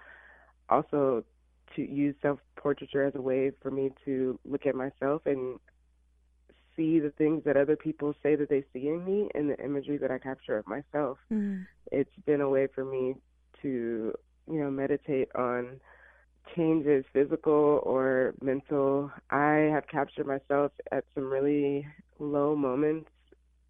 also 0.69 1.23
to 1.75 1.81
use 1.81 2.15
self 2.21 2.39
portraiture 2.55 3.03
as 3.03 3.15
a 3.15 3.21
way 3.21 3.51
for 3.61 3.71
me 3.71 3.91
to 4.05 4.39
look 4.45 4.65
at 4.65 4.75
myself 4.75 5.21
and 5.25 5.59
see 6.75 6.99
the 6.99 7.11
things 7.11 7.43
that 7.45 7.57
other 7.57 7.75
people 7.75 8.13
say 8.23 8.35
that 8.35 8.49
they 8.49 8.63
see 8.73 8.87
in 8.87 9.05
me 9.05 9.29
and 9.35 9.49
the 9.49 9.63
imagery 9.63 9.97
that 9.97 10.11
I 10.11 10.17
capture 10.17 10.57
of 10.57 10.67
myself. 10.67 11.17
Mm. 11.31 11.65
It's 11.91 12.15
been 12.25 12.41
a 12.41 12.49
way 12.49 12.67
for 12.73 12.83
me 12.83 13.15
to, 13.61 14.13
you 14.49 14.59
know, 14.59 14.71
meditate 14.71 15.29
on 15.35 15.79
changes, 16.55 17.05
physical 17.13 17.79
or 17.83 18.33
mental. 18.41 19.11
I 19.29 19.69
have 19.73 19.87
captured 19.87 20.27
myself 20.27 20.71
at 20.91 21.05
some 21.15 21.31
really 21.31 21.87
low 22.19 22.55
moments 22.55 23.09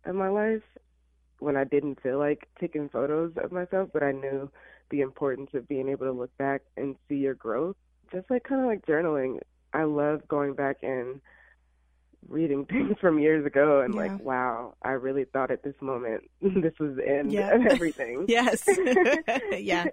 in 0.05 0.15
my 0.15 0.29
life 0.29 0.61
when 1.39 1.55
I 1.57 1.63
didn't 1.63 2.01
feel 2.01 2.19
like 2.19 2.47
taking 2.59 2.89
photos 2.89 3.33
of 3.43 3.51
myself, 3.51 3.89
but 3.93 4.03
I 4.03 4.11
knew 4.11 4.49
the 4.89 5.01
importance 5.01 5.49
of 5.53 5.67
being 5.67 5.89
able 5.89 6.05
to 6.05 6.11
look 6.11 6.35
back 6.37 6.61
and 6.77 6.95
see 7.09 7.15
your 7.15 7.33
growth. 7.35 7.75
Just 8.11 8.29
like 8.29 8.43
kind 8.43 8.61
of 8.61 8.67
like 8.67 8.85
journaling. 8.85 9.39
I 9.73 9.83
love 9.83 10.27
going 10.27 10.53
back 10.53 10.77
and 10.83 11.19
reading 12.29 12.65
things 12.69 12.95
from 13.01 13.19
years 13.19 13.45
ago 13.45 13.81
and 13.81 13.93
Yeah. 13.93 14.01
like, 14.01 14.19
wow, 14.23 14.75
I 14.83 14.91
really 14.91 15.25
thought 15.25 15.51
at 15.51 15.63
this 15.63 15.75
moment 15.81 16.29
this 16.41 16.73
was 16.79 16.95
the 16.95 17.07
end 17.07 17.31
Yeah. 17.31 17.55
of 17.55 17.65
everything. 17.65 18.25
Yes. 18.29 18.63
yeah. 19.51 19.85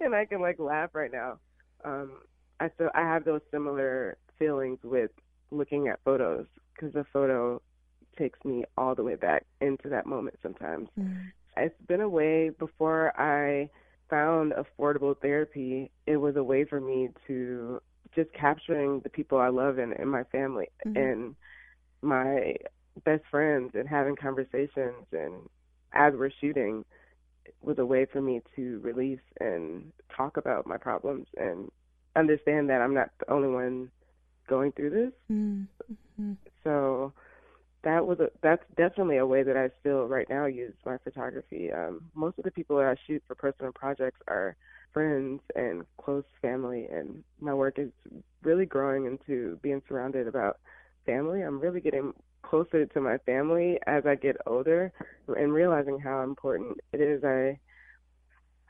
and 0.00 0.14
I 0.14 0.26
can 0.26 0.40
like 0.40 0.58
laugh 0.58 0.90
right 0.94 1.10
now. 1.12 1.38
Um, 1.84 2.12
I 2.60 2.68
feel 2.70 2.90
I 2.94 3.00
have 3.00 3.24
those 3.24 3.40
similar 3.50 4.16
feelings 4.38 4.78
with 4.82 5.10
looking 5.50 5.88
at 5.88 6.00
photos 6.04 6.46
because 6.74 6.94
a 6.94 7.04
photo 7.12 7.60
takes 8.16 8.38
me 8.44 8.64
all 8.76 8.94
the 8.94 9.02
way 9.02 9.16
back 9.16 9.44
into 9.60 9.88
that 9.88 10.06
moment 10.06 10.36
sometimes. 10.42 10.88
Mm. 10.98 11.32
It's 11.56 11.74
been 11.86 12.00
a 12.00 12.08
way 12.08 12.50
before 12.50 13.12
I 13.20 13.68
found 14.08 14.52
affordable 14.52 15.18
therapy. 15.20 15.90
It 16.06 16.16
was 16.16 16.36
a 16.36 16.42
way 16.42 16.64
for 16.64 16.80
me 16.80 17.08
to 17.26 17.80
just 18.14 18.32
capturing 18.32 19.00
the 19.00 19.08
people 19.08 19.38
I 19.38 19.48
love 19.48 19.78
and, 19.78 19.92
and 19.92 20.10
my 20.10 20.24
family 20.24 20.68
Mhm. 20.86 20.96
and 20.96 21.36
my 22.02 22.56
best 23.04 23.24
friends 23.30 23.74
and 23.74 23.88
having 23.88 24.16
conversations 24.16 25.06
and 25.12 25.48
as 25.92 26.12
we're 26.14 26.30
shooting 26.40 26.84
was 27.60 27.78
a 27.78 27.86
way 27.86 28.06
for 28.06 28.20
me 28.20 28.40
to 28.56 28.80
release 28.82 29.20
and 29.40 29.92
talk 30.14 30.36
about 30.36 30.66
my 30.66 30.76
problems 30.76 31.26
and 31.36 31.70
understand 32.16 32.68
that 32.70 32.80
I'm 32.80 32.94
not 32.94 33.10
the 33.18 33.30
only 33.32 33.48
one 33.48 33.90
going 34.48 34.72
through 34.72 34.90
this. 34.90 35.12
Mm. 35.30 35.66
Mhm. 36.20 36.36
So 36.62 37.12
that 37.82 38.06
was 38.06 38.20
a 38.20 38.30
that's 38.42 38.62
definitely 38.76 39.16
a 39.16 39.26
way 39.26 39.42
that 39.42 39.56
I 39.56 39.70
still 39.80 40.06
right 40.06 40.28
now 40.28 40.46
use 40.46 40.74
my 40.84 40.98
photography. 40.98 41.72
Um, 41.72 42.10
most 42.14 42.38
of 42.38 42.44
the 42.44 42.50
people 42.50 42.76
that 42.76 42.86
I 42.86 42.94
shoot 43.06 43.22
for 43.26 43.34
personal 43.34 43.72
projects 43.72 44.20
are 44.28 44.56
friends 44.92 45.40
and 45.56 45.84
close 45.96 46.24
family, 46.40 46.86
and 46.92 47.24
my 47.40 47.54
work 47.54 47.78
is 47.78 47.90
really 48.42 48.66
growing 48.66 49.06
into 49.06 49.58
being 49.62 49.82
surrounded 49.88 50.28
about 50.28 50.58
family. 51.06 51.42
I'm 51.42 51.58
really 51.60 51.80
getting 51.80 52.12
closer 52.42 52.86
to 52.86 53.00
my 53.00 53.18
family 53.18 53.78
as 53.86 54.04
I 54.06 54.14
get 54.14 54.36
older, 54.46 54.92
and 55.28 55.52
realizing 55.52 55.98
how 55.98 56.22
important 56.22 56.78
it 56.92 57.00
is. 57.00 57.24
I 57.24 57.58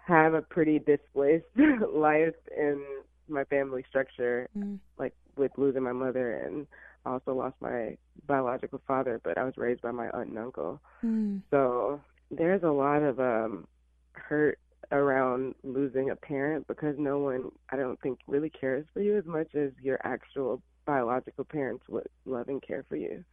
have 0.07 0.35
a 0.35 0.43
pretty 0.43 0.79
displaced 0.79 1.47
life 1.93 2.35
in 2.57 2.83
my 3.29 3.45
family 3.45 3.85
structure, 3.89 4.49
Mm. 4.57 4.79
like 4.99 5.15
with 5.37 5.53
losing 5.57 5.83
my 5.83 5.93
mother 5.93 6.37
and 6.39 6.67
I 7.05 7.11
also 7.11 7.35
lost 7.35 7.57
my 7.61 7.97
biological 8.27 8.81
father, 8.87 9.21
but 9.25 9.39
I 9.39 9.45
was 9.45 9.57
raised 9.57 9.83
by 9.83 9.91
my 9.91 10.09
aunt 10.11 10.29
and 10.29 10.39
uncle. 10.39 10.81
Mm. 11.03 11.43
So 11.51 12.01
there's 12.31 12.63
a 12.63 12.71
lot 12.71 13.03
of 13.03 13.19
um 13.19 13.67
hurt 14.13 14.59
around 14.91 15.55
losing 15.65 16.11
a 16.11 16.17
parent 16.17 16.67
because 16.67 16.95
no 16.99 17.19
one 17.19 17.51
I 17.71 17.77
don't 17.77 18.01
think 18.01 18.19
really 18.27 18.51
cares 18.51 18.87
for 18.93 19.01
you 19.01 19.17
as 19.17 19.25
much 19.25 19.55
as 19.55 19.71
your 19.83 19.99
actual 20.05 20.63
biological 20.85 21.45
parents 21.45 21.85
would 21.89 22.09
love 22.27 22.49
and 22.49 22.63
care 22.63 22.85
for 22.89 22.97
you. 22.97 23.25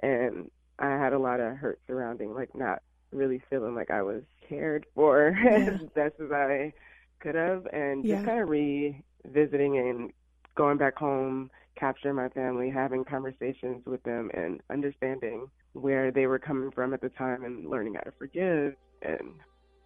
And 0.00 0.50
I 0.78 0.90
had 0.90 1.12
a 1.12 1.18
lot 1.18 1.40
of 1.40 1.56
hurt 1.56 1.80
surrounding 1.86 2.34
like 2.34 2.54
not 2.54 2.82
really 3.12 3.42
feeling 3.50 3.74
like 3.74 3.90
I 3.90 4.02
was 4.02 4.22
cared 4.48 4.86
for 4.94 5.36
Yeah. 5.44 5.70
as 5.82 5.88
best 5.94 6.14
as 6.24 6.30
I 6.32 6.72
could 7.20 7.34
have 7.34 7.66
and 7.72 8.04
Yeah. 8.04 8.16
just 8.16 8.26
kind 8.26 8.40
of 8.40 8.48
revisiting 8.48 9.78
and 9.78 10.12
going 10.54 10.78
back 10.78 10.96
home 10.96 11.50
capturing 11.76 12.14
my 12.14 12.28
family, 12.30 12.68
having 12.68 13.04
conversations 13.04 13.84
with 13.86 14.02
them, 14.02 14.30
and 14.34 14.60
understanding 14.68 15.46
where 15.72 16.10
they 16.10 16.26
were 16.26 16.38
coming 16.38 16.70
from 16.70 16.92
at 16.92 17.00
the 17.00 17.08
time 17.08 17.42
and 17.44 17.70
learning 17.70 17.94
how 17.94 18.00
to 18.00 18.10
forgive. 18.18 18.74
And 19.00 19.34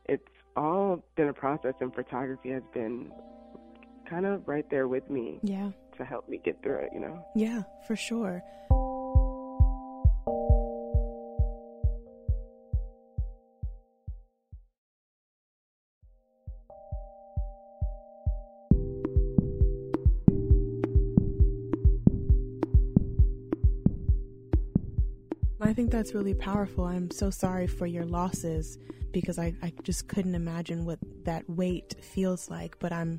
it's 0.07 0.27
all 0.57 1.05
been 1.14 1.29
a 1.29 1.33
process, 1.33 1.74
and 1.81 1.94
photography 1.94 2.50
has 2.50 2.62
been 2.72 3.12
kind 4.11 4.27
of 4.27 4.48
right 4.48 4.68
there 4.70 4.88
with 4.88 5.09
me 5.09 5.38
Yeah. 5.42 5.70
to 5.96 6.05
help 6.05 6.29
me 6.29 6.40
get 6.44 6.61
through 6.62 6.79
it, 6.79 6.90
you 6.92 7.00
know? 7.00 7.24
Yeah, 7.37 7.62
for 7.87 7.94
sure. 7.94 8.42
I 25.75 25.77
think 25.77 25.91
that's 25.91 26.15
really 26.15 26.35
powerful. 26.35 26.85
I'm 26.85 27.11
so 27.11 27.31
sorry 27.31 27.67
for 27.67 27.85
your 27.85 28.05
losses 28.05 28.79
because 29.11 29.41
I, 29.41 29.55
I 29.61 29.73
just 29.83 30.07
couldn't 30.07 30.37
imagine 30.37 30.85
what 30.85 31.01
that 31.25 31.51
weight 31.51 31.97
feels 32.01 32.49
like. 32.49 32.79
But 32.79 32.93
I'm, 32.93 33.19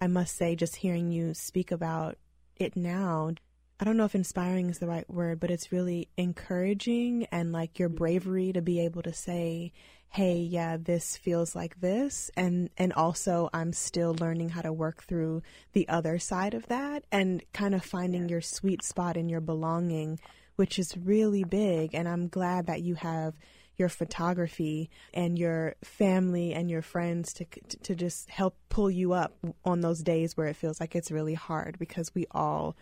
I 0.00 0.06
must 0.06 0.36
say, 0.36 0.54
just 0.54 0.76
hearing 0.76 1.10
you 1.10 1.34
speak 1.34 1.72
about 1.72 2.16
it 2.58 2.76
now, 2.76 3.32
I 3.78 3.84
don't 3.84 3.98
know 3.98 4.06
if 4.06 4.14
inspiring 4.14 4.70
is 4.70 4.78
the 4.78 4.86
right 4.86 5.08
word, 5.10 5.38
but 5.38 5.50
it's 5.50 5.70
really 5.70 6.08
encouraging 6.16 7.26
and 7.30 7.52
like 7.52 7.78
your 7.78 7.88
mm-hmm. 7.88 7.98
bravery 7.98 8.52
to 8.52 8.62
be 8.62 8.80
able 8.80 9.02
to 9.02 9.12
say, 9.12 9.72
"Hey, 10.08 10.38
yeah, 10.38 10.78
this 10.78 11.16
feels 11.16 11.54
like 11.54 11.80
this," 11.80 12.30
and 12.36 12.70
and 12.78 12.92
also 12.94 13.50
I'm 13.52 13.74
still 13.74 14.14
learning 14.14 14.50
how 14.50 14.62
to 14.62 14.72
work 14.72 15.02
through 15.04 15.42
the 15.74 15.86
other 15.88 16.18
side 16.18 16.54
of 16.54 16.66
that 16.68 17.04
and 17.12 17.42
kind 17.52 17.74
of 17.74 17.84
finding 17.84 18.28
your 18.30 18.40
sweet 18.40 18.82
spot 18.82 19.16
and 19.16 19.30
your 19.30 19.42
belonging, 19.42 20.20
which 20.56 20.78
is 20.78 20.96
really 20.96 21.44
big. 21.44 21.94
And 21.94 22.08
I'm 22.08 22.28
glad 22.28 22.66
that 22.66 22.80
you 22.82 22.94
have 22.94 23.34
your 23.76 23.90
photography 23.90 24.88
and 25.12 25.38
your 25.38 25.74
family 25.84 26.54
and 26.54 26.70
your 26.70 26.80
friends 26.80 27.34
to 27.34 27.44
to 27.82 27.94
just 27.94 28.30
help 28.30 28.56
pull 28.70 28.90
you 28.90 29.12
up 29.12 29.36
on 29.66 29.82
those 29.82 30.02
days 30.02 30.34
where 30.34 30.46
it 30.48 30.56
feels 30.56 30.80
like 30.80 30.96
it's 30.96 31.10
really 31.10 31.34
hard 31.34 31.78
because 31.78 32.14
we 32.14 32.26
all 32.30 32.74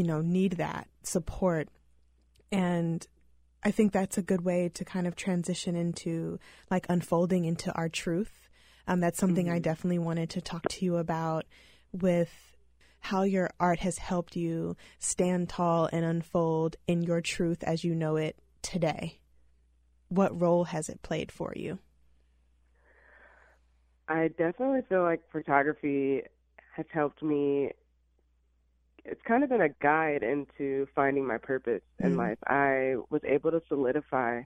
you 0.00 0.06
know, 0.06 0.22
need 0.22 0.52
that 0.52 0.88
support. 1.02 1.68
And 2.50 3.06
I 3.62 3.70
think 3.70 3.92
that's 3.92 4.16
a 4.16 4.22
good 4.22 4.46
way 4.46 4.70
to 4.72 4.82
kind 4.82 5.06
of 5.06 5.14
transition 5.14 5.76
into 5.76 6.38
like 6.70 6.86
unfolding 6.88 7.44
into 7.44 7.70
our 7.74 7.90
truth. 7.90 8.48
Um, 8.88 9.00
that's 9.00 9.18
something 9.18 9.50
I 9.50 9.58
definitely 9.58 9.98
wanted 9.98 10.30
to 10.30 10.40
talk 10.40 10.62
to 10.70 10.86
you 10.86 10.96
about 10.96 11.44
with 11.92 12.32
how 13.00 13.24
your 13.24 13.50
art 13.60 13.80
has 13.80 13.98
helped 13.98 14.36
you 14.36 14.74
stand 14.98 15.50
tall 15.50 15.90
and 15.92 16.02
unfold 16.02 16.76
in 16.86 17.02
your 17.02 17.20
truth 17.20 17.62
as 17.62 17.84
you 17.84 17.94
know 17.94 18.16
it 18.16 18.38
today. 18.62 19.18
What 20.08 20.40
role 20.40 20.64
has 20.64 20.88
it 20.88 21.02
played 21.02 21.30
for 21.30 21.52
you? 21.54 21.78
I 24.08 24.28
definitely 24.28 24.80
feel 24.88 25.02
like 25.02 25.20
photography 25.30 26.22
has 26.74 26.86
helped 26.90 27.22
me. 27.22 27.72
It's 29.10 29.20
kind 29.22 29.42
of 29.42 29.50
been 29.50 29.60
a 29.60 29.68
guide 29.68 30.22
into 30.22 30.86
finding 30.94 31.26
my 31.26 31.36
purpose 31.36 31.82
in 31.98 32.12
Mm. 32.14 32.18
life. 32.18 32.38
I 32.46 32.94
was 33.10 33.22
able 33.24 33.50
to 33.50 33.60
solidify 33.68 34.42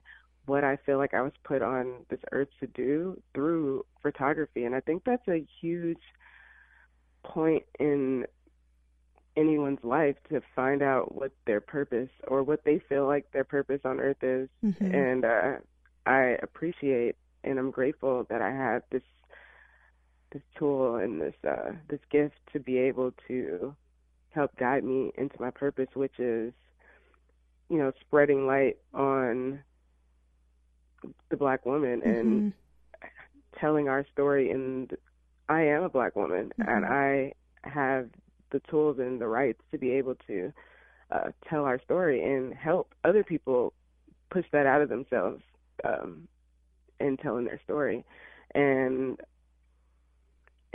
what 0.47 0.63
I 0.63 0.75
feel 0.77 0.97
like 0.97 1.13
I 1.13 1.21
was 1.21 1.33
put 1.43 1.61
on 1.61 2.05
this 2.09 2.19
earth 2.31 2.49
to 2.59 2.67
do 2.67 3.21
through 3.33 3.85
photography. 4.01 4.65
And 4.65 4.75
I 4.75 4.79
think 4.79 5.03
that's 5.03 5.27
a 5.27 5.45
huge 5.61 6.01
point 7.23 7.63
in 7.79 8.25
anyone's 9.37 9.83
life 9.83 10.15
to 10.29 10.41
find 10.55 10.81
out 10.81 11.13
what 11.13 11.31
their 11.45 11.61
purpose 11.61 12.09
or 12.27 12.41
what 12.43 12.63
they 12.63 12.79
feel 12.79 13.05
like 13.05 13.31
their 13.31 13.43
purpose 13.43 13.81
on 13.85 13.99
earth 13.99 14.23
is. 14.23 14.49
Mhm. 14.63 14.93
And 14.93 15.25
uh, 15.25 15.57
I 16.05 16.37
appreciate 16.41 17.15
and 17.43 17.59
I'm 17.59 17.69
grateful 17.69 18.23
that 18.29 18.41
I 18.41 18.49
have 18.51 18.81
this 18.89 19.03
this 20.31 20.41
tool 20.57 20.95
and 20.95 21.21
this 21.21 21.35
uh, 21.47 21.73
this 21.87 21.99
gift 22.09 22.35
to 22.53 22.59
be 22.59 22.77
able 22.77 23.11
to 23.27 23.75
help 24.35 24.55
guide 24.57 24.83
me 24.83 25.11
into 25.17 25.35
my 25.39 25.49
purpose, 25.49 25.87
which 25.95 26.19
is, 26.19 26.53
you 27.69 27.77
know, 27.77 27.91
spreading 28.01 28.45
light 28.45 28.77
on 28.93 29.63
the 31.29 31.37
black 31.37 31.65
woman 31.65 32.01
and 32.03 32.53
Mhm. 32.53 32.53
telling 33.59 33.87
our 33.87 34.05
story. 34.11 34.51
And 34.51 34.95
I 35.49 35.61
am 35.61 35.83
a 35.83 35.89
black 35.89 36.15
woman, 36.15 36.51
and 36.59 36.85
Mhm. 36.85 36.91
I 36.91 37.33
have 37.63 38.09
the 38.51 38.59
tools 38.59 38.99
and 38.99 39.19
the 39.19 39.27
rights 39.27 39.61
to 39.71 39.77
be 39.77 39.91
able 39.91 40.15
to 40.27 40.53
uh, 41.11 41.31
tell 41.47 41.65
our 41.65 41.79
story 41.79 42.21
and 42.23 42.53
help 42.53 42.93
other 43.03 43.23
people 43.23 43.73
push 44.29 44.45
that 44.51 44.65
out 44.65 44.81
of 44.81 44.89
themselves 44.89 45.41
um, 45.83 46.27
in 46.99 47.15
telling 47.17 47.45
their 47.45 47.59
story. 47.63 48.03
and 48.55 49.19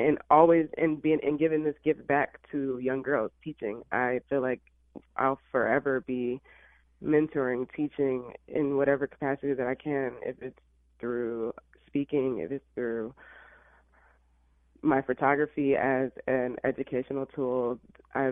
and 0.00 0.18
always 0.30 0.66
and 0.78 1.00
being 1.02 1.20
and 1.22 1.38
giving 1.38 1.64
this 1.64 1.76
gift 1.84 2.06
back 2.06 2.38
to 2.50 2.78
young 2.82 3.02
girls 3.02 3.30
teaching 3.44 3.82
i 3.92 4.20
feel 4.28 4.40
like 4.40 4.60
i'll 5.16 5.38
forever 5.52 6.00
be 6.00 6.40
mentoring 7.02 7.66
teaching 7.76 8.32
in 8.48 8.76
whatever 8.76 9.06
capacity 9.06 9.52
that 9.54 9.66
i 9.66 9.74
can 9.74 10.12
if 10.22 10.36
it's 10.40 10.58
through 11.00 11.52
speaking 11.86 12.38
if 12.38 12.50
it's 12.50 12.64
through 12.74 13.14
my 14.82 15.02
photography 15.02 15.76
as 15.76 16.10
an 16.26 16.56
educational 16.64 17.26
tool 17.26 17.78
i 18.14 18.30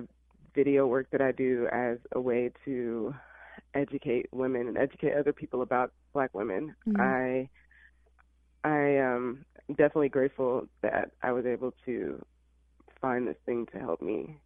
video 0.54 0.87
work 0.87 1.07
that 1.12 1.20
i 1.20 1.33
do 1.33 1.68
as 1.72 1.98
a 2.12 2.20
way 2.20 2.50
to 2.64 3.14
educate 3.74 4.26
women 4.33 4.68
and 4.68 4.78
educate 4.78 5.14
other 5.14 5.33
people 5.33 5.62
about 5.62 5.92
black 6.12 6.33
women 6.35 6.74
Mhm. 6.87 7.00
i 7.00 7.48
i 8.64 8.98
um 8.98 9.44
definitely 9.68 10.09
grateful 10.09 10.68
that 10.83 11.11
I 11.22 11.33
was 11.33 11.46
able 11.46 11.74
to 11.85 12.24
find 13.00 13.26
this 13.28 13.37
thing 13.46 13.66
to 13.72 13.78
help 13.78 14.00
me 14.02 14.38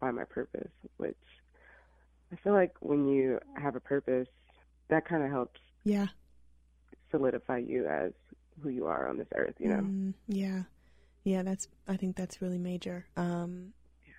find 0.00 0.16
my 0.16 0.24
purpose, 0.24 0.70
which 0.96 1.16
I 2.32 2.36
feel 2.36 2.52
like 2.52 2.72
when 2.80 3.08
you 3.08 3.38
have 3.54 3.76
a 3.76 3.80
purpose, 3.80 4.28
that 4.88 5.06
kind 5.06 5.22
of 5.22 5.30
helps 5.30 5.60
Yeah. 5.84 6.08
solidify 7.10 7.58
you 7.58 7.86
as 7.86 8.12
who 8.62 8.68
you 8.68 8.86
are 8.86 9.08
on 9.08 9.16
this 9.18 9.28
earth, 9.34 9.54
you 9.58 9.68
know? 9.68 9.80
Mm, 9.80 10.14
yeah. 10.28 10.62
Yeah, 11.24 11.42
that's 11.42 11.68
I 11.86 11.96
think 11.96 12.16
that's 12.16 12.40
really 12.42 12.58
major. 12.58 13.06
Um 13.16 13.72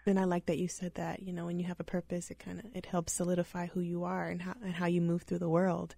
and 0.05 0.19
I 0.19 0.23
like 0.23 0.47
that 0.47 0.57
you 0.57 0.67
said 0.67 0.95
that, 0.95 1.21
you 1.21 1.31
know, 1.31 1.45
when 1.45 1.59
you 1.59 1.65
have 1.67 1.79
a 1.79 1.83
purpose, 1.83 2.31
it 2.31 2.39
kind 2.39 2.59
of 2.59 2.65
it 2.73 2.85
helps 2.87 3.13
solidify 3.13 3.67
who 3.67 3.81
you 3.81 4.03
are 4.03 4.27
and 4.29 4.41
how 4.41 4.55
and 4.63 4.73
how 4.73 4.87
you 4.87 5.01
move 5.01 5.23
through 5.23 5.39
the 5.39 5.49
world. 5.49 5.95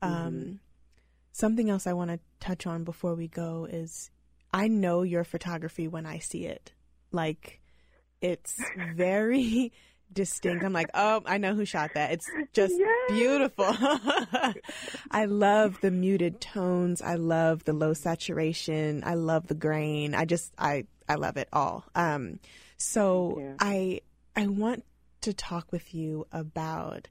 Um 0.00 0.60
something 1.32 1.68
else 1.70 1.86
I 1.86 1.92
want 1.94 2.10
to 2.10 2.20
touch 2.40 2.66
on 2.66 2.84
before 2.84 3.14
we 3.14 3.28
go 3.28 3.66
is 3.70 4.10
I 4.52 4.68
know 4.68 5.02
your 5.02 5.24
photography 5.24 5.88
when 5.88 6.06
I 6.06 6.18
see 6.18 6.44
it. 6.46 6.72
Like 7.10 7.60
it's 8.20 8.54
very 8.94 9.72
distinct. 10.12 10.62
I'm 10.64 10.72
like, 10.74 10.90
"Oh, 10.94 11.22
I 11.26 11.38
know 11.38 11.54
who 11.54 11.64
shot 11.64 11.94
that." 11.94 12.12
It's 12.12 12.26
just 12.52 12.74
Yes. 12.78 12.88
beautiful. 13.08 13.66
I 15.10 15.24
love 15.26 15.80
the 15.80 15.90
muted 15.90 16.40
tones. 16.40 17.00
I 17.02 17.14
love 17.14 17.64
the 17.64 17.72
low 17.72 17.94
saturation. 17.94 19.02
I 19.04 19.14
love 19.14 19.46
the 19.48 19.54
grain. 19.54 20.14
I 20.14 20.24
just 20.26 20.52
I 20.58 20.86
I 21.08 21.14
love 21.16 21.36
it 21.38 21.48
all. 21.52 21.84
Um 21.94 22.38
so 22.76 23.56
I 23.58 24.00
I 24.36 24.46
want 24.48 24.84
to 25.22 25.32
talk 25.32 25.70
with 25.72 25.94
you 25.94 26.26
about 26.32 27.08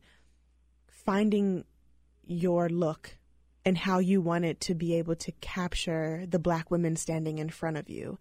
finding 0.88 1.66
your 2.26 2.70
look 2.70 3.18
and 3.66 3.78
how 3.78 4.00
you 4.00 4.22
wanted 4.22 4.60
to 4.62 4.76
be 4.76 4.96
able 4.96 5.16
to 5.16 5.32
capture 5.34 6.26
the 6.28 6.40
black 6.40 6.72
women 6.72 6.96
standing 6.96 7.38
in 7.38 7.50
front 7.50 7.78
of 7.78 7.90
you. 7.90 8.18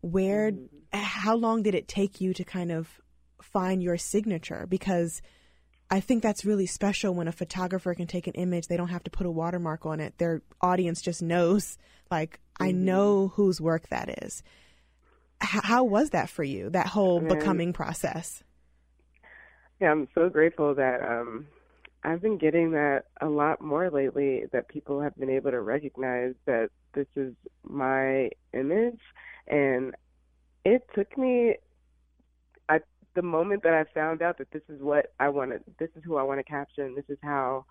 Where 0.00 0.52
how 0.92 1.36
long 1.36 1.62
did 1.62 1.74
it 1.74 1.86
take 1.86 2.20
you 2.20 2.32
to 2.34 2.44
kind 2.44 2.72
of 2.72 3.00
find 3.42 3.82
your 3.82 3.96
signature 3.96 4.66
because 4.68 5.22
I 5.90 6.00
think 6.00 6.22
that's 6.22 6.44
really 6.44 6.66
special 6.66 7.14
when 7.14 7.26
a 7.26 7.32
photographer 7.32 7.94
can 7.94 8.06
take 8.06 8.28
an 8.28 8.34
image. 8.34 8.68
They 8.68 8.76
don't 8.76 8.88
have 8.88 9.02
to 9.04 9.10
put 9.10 9.26
a 9.26 9.30
watermark 9.30 9.86
on 9.86 9.98
it. 9.98 10.16
Their 10.18 10.42
audience 10.60 11.02
just 11.02 11.20
knows, 11.20 11.78
like, 12.10 12.38
I 12.60 12.70
know 12.70 13.28
whose 13.34 13.60
work 13.60 13.88
that 13.88 14.22
is. 14.22 14.42
H- 15.42 15.62
how 15.64 15.84
was 15.84 16.10
that 16.10 16.28
for 16.30 16.44
you, 16.44 16.70
that 16.70 16.86
whole 16.86 17.20
becoming 17.20 17.72
process? 17.72 18.44
Yeah, 19.80 19.90
I'm 19.90 20.08
so 20.14 20.28
grateful 20.28 20.74
that 20.74 21.00
um 21.02 21.46
I've 22.02 22.22
been 22.22 22.38
getting 22.38 22.70
that 22.72 23.04
a 23.20 23.26
lot 23.26 23.60
more 23.60 23.90
lately 23.90 24.44
that 24.52 24.68
people 24.68 25.00
have 25.00 25.16
been 25.16 25.30
able 25.30 25.50
to 25.50 25.60
recognize 25.60 26.34
that 26.46 26.70
this 26.94 27.06
is 27.14 27.34
my 27.62 28.30
image. 28.54 29.00
And 29.46 29.94
it 30.64 30.82
took 30.94 31.16
me 31.18 31.56
I 32.68 32.80
the 33.14 33.22
moment 33.22 33.62
that 33.64 33.74
I 33.74 33.84
found 33.92 34.22
out 34.22 34.38
that 34.38 34.50
this 34.52 34.62
is 34.68 34.80
what 34.80 35.12
I 35.18 35.28
want 35.28 35.50
to 35.50 35.60
this 35.78 35.90
is 35.96 36.02
who 36.04 36.16
I 36.16 36.22
want 36.22 36.38
to 36.38 36.44
capture 36.44 36.84
and 36.84 36.96
this 36.96 37.08
is 37.08 37.18
how 37.22 37.64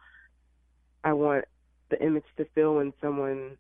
I 1.04 1.14
want 1.14 1.46
the 1.90 2.02
image 2.04 2.26
to 2.38 2.46
feel 2.54 2.76
when 2.76 2.94
someone 3.02 3.58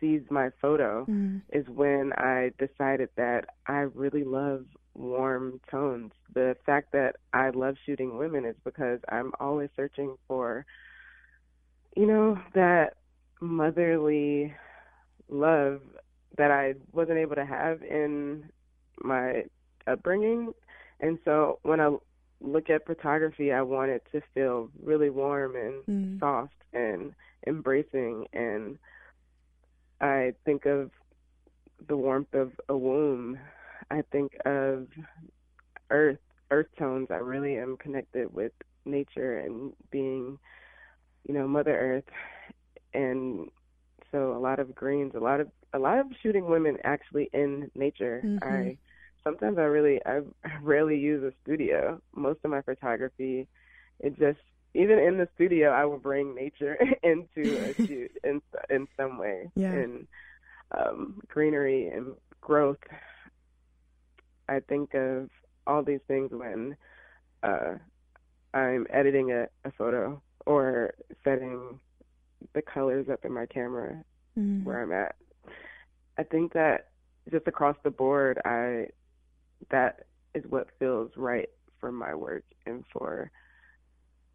sees 0.00 0.22
my 0.30 0.50
photo 0.60 1.06
is 1.52 1.66
when 1.68 2.12
I 2.16 2.50
decided 2.58 3.10
that 3.16 3.44
I 3.66 3.80
really 3.94 4.24
love 4.24 4.64
warm 4.94 5.60
tones. 5.70 6.12
The 6.34 6.56
fact 6.66 6.92
that 6.92 7.16
I 7.32 7.50
love 7.50 7.76
shooting 7.86 8.16
women 8.18 8.44
is 8.44 8.56
because 8.64 9.00
I'm 9.08 9.32
always 9.40 9.70
searching 9.76 10.16
for, 10.26 10.64
you 11.96 12.06
know, 12.06 12.38
that 12.54 12.94
motherly 13.40 14.54
love 15.28 15.80
that 16.36 16.50
I 16.50 16.74
wasn't 16.92 17.18
able 17.18 17.36
to 17.36 17.44
have 17.44 17.82
in 17.82 18.44
my 19.02 19.44
upbringing. 19.86 20.52
And 21.00 21.18
so 21.24 21.58
when 21.62 21.80
I 21.80 21.96
look 22.40 22.70
at 22.70 22.86
photography, 22.86 23.52
I 23.52 23.62
want 23.62 23.90
it 23.90 24.02
to 24.12 24.20
feel 24.34 24.70
really 24.82 25.10
warm 25.10 25.56
and 25.56 25.82
Mm. 25.88 26.18
soft 26.20 26.54
and 26.72 27.12
embracing 27.46 28.26
and 28.32 28.78
I 30.00 30.32
think 30.44 30.66
of 30.66 30.90
the 31.88 31.96
warmth 31.96 32.34
of 32.34 32.52
a 32.68 32.76
womb. 32.76 33.38
I 33.90 34.02
think 34.12 34.32
of 34.44 34.86
earth, 35.90 36.18
earth 36.50 36.66
tones. 36.78 37.08
I 37.10 37.16
really 37.16 37.56
am 37.56 37.76
connected 37.76 38.32
with 38.32 38.52
nature 38.84 39.38
and 39.38 39.72
being, 39.90 40.38
you 41.26 41.34
know, 41.34 41.46
Mother 41.46 41.76
Earth. 41.76 42.04
And 42.94 43.48
so 44.10 44.32
a 44.36 44.38
lot 44.38 44.58
of 44.58 44.74
greens, 44.74 45.12
a 45.14 45.20
lot 45.20 45.40
of 45.40 45.48
a 45.74 45.78
lot 45.78 45.98
of 45.98 46.06
shooting 46.22 46.46
women 46.48 46.76
actually 46.84 47.28
in 47.32 47.70
nature. 47.74 48.26
Mhm. 48.26 48.40
I 48.42 48.76
sometimes 49.24 49.58
I 49.58 49.62
really 49.62 50.00
I 50.06 50.20
rarely 50.62 50.96
use 50.96 51.22
a 51.22 51.32
studio. 51.42 52.00
Most 52.14 52.40
of 52.44 52.50
my 52.50 52.62
photography, 52.62 53.48
it 54.00 54.16
just 54.18 54.38
even 54.74 54.98
in 54.98 55.18
the 55.18 55.28
studio, 55.34 55.70
I 55.70 55.84
will 55.84 55.98
bring 55.98 56.34
nature 56.34 56.76
into 57.02 57.56
a 57.58 57.86
shoot 57.86 58.10
in 58.24 58.40
in 58.68 58.86
some 58.96 59.18
way. 59.18 59.50
Yeah. 59.54 59.72
And 59.72 60.06
um, 60.72 61.20
greenery 61.28 61.88
and 61.88 62.14
growth. 62.40 62.78
I 64.48 64.60
think 64.60 64.94
of 64.94 65.30
all 65.66 65.82
these 65.82 66.00
things 66.08 66.30
when 66.32 66.76
uh, 67.42 67.74
I'm 68.54 68.86
editing 68.90 69.32
a, 69.32 69.46
a 69.64 69.70
photo 69.72 70.20
or 70.46 70.94
setting 71.24 71.78
the 72.54 72.62
colors 72.62 73.08
up 73.10 73.24
in 73.24 73.32
my 73.32 73.46
camera 73.46 74.02
Mm. 74.38 74.62
where 74.62 74.80
I'm 74.80 74.92
at. 74.92 75.16
I 76.16 76.22
think 76.22 76.52
that 76.52 76.90
just 77.32 77.48
across 77.48 77.76
the 77.82 77.90
board, 77.90 78.40
I 78.44 78.86
that 79.70 80.06
is 80.34 80.44
what 80.48 80.68
feels 80.78 81.10
right 81.16 81.48
for 81.80 81.90
my 81.90 82.14
work 82.14 82.44
and 82.64 82.84
for 82.92 83.32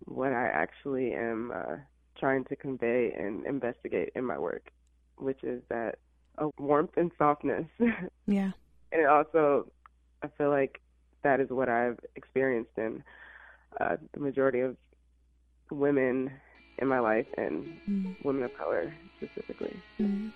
what 0.06 0.34
I 0.34 0.48
actually 0.48 1.14
am 1.14 1.52
uh, 1.54 1.76
trying 2.18 2.44
to 2.46 2.56
convey 2.56 3.14
and 3.18 3.46
investigate 3.46 4.10
in 4.16 4.24
my 4.24 4.38
work, 4.38 4.72
which 5.18 5.44
is 5.44 5.62
that 5.70 5.98
a 6.38 6.50
warmth 6.60 6.98
and 6.98 7.12
softness. 7.18 7.66
Yeah. 8.28 8.52
And 8.92 9.06
also, 9.06 9.68
I 10.24 10.28
feel 10.38 10.50
like 10.50 10.82
that 11.24 11.40
is 11.40 11.50
what 11.50 11.70
I've 11.70 12.00
experienced 12.16 12.72
in 12.78 13.04
uh, 13.80 13.98
the 14.14 14.20
majority 14.20 14.62
of 14.62 14.78
women 15.70 16.32
in 16.80 16.88
my 16.88 17.00
life 17.00 17.28
and 17.38 17.68
Mm. 17.90 18.16
women 18.24 18.44
of 18.44 18.54
color 18.58 18.94
specifically. 19.18 19.76
Mm. 20.00 20.32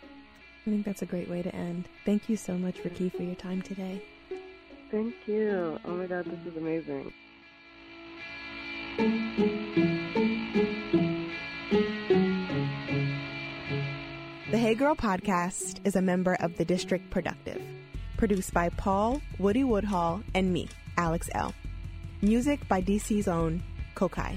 I 0.66 0.70
think 0.70 0.86
that's 0.86 1.02
a 1.02 1.06
great 1.06 1.30
way 1.30 1.42
to 1.42 1.54
end. 1.56 1.88
Thank 2.06 2.30
you 2.30 2.38
so 2.38 2.58
much, 2.58 2.76
Rikkí, 2.84 3.12
for 3.12 3.24
your 3.24 3.36
time 3.36 3.62
today. 3.62 4.02
Thank 4.92 5.16
you. 5.28 5.80
Oh 5.86 5.92
my 5.96 6.06
God, 6.06 6.26
this 6.26 6.40
is 6.52 6.58
amazing. 6.58 7.12
The 14.52 14.58
Hey 14.58 14.76
Girl 14.76 14.96
podcast 14.96 15.80
is 15.86 15.96
a 15.96 16.02
member 16.02 16.36
of 16.40 16.58
the 16.58 16.66
District 16.66 17.10
Productive, 17.10 17.62
produced 18.18 18.54
by 18.54 18.70
Paul, 18.70 19.22
Woody 19.38 19.64
Woodhall, 19.64 20.24
and 20.34 20.52
me, 20.52 20.68
Alex 20.98 21.30
Elle 21.34 21.54
Music 22.22 22.68
by 22.68 22.82
DC's 22.82 23.30
own 23.30 23.64
Kokai. 23.96 24.36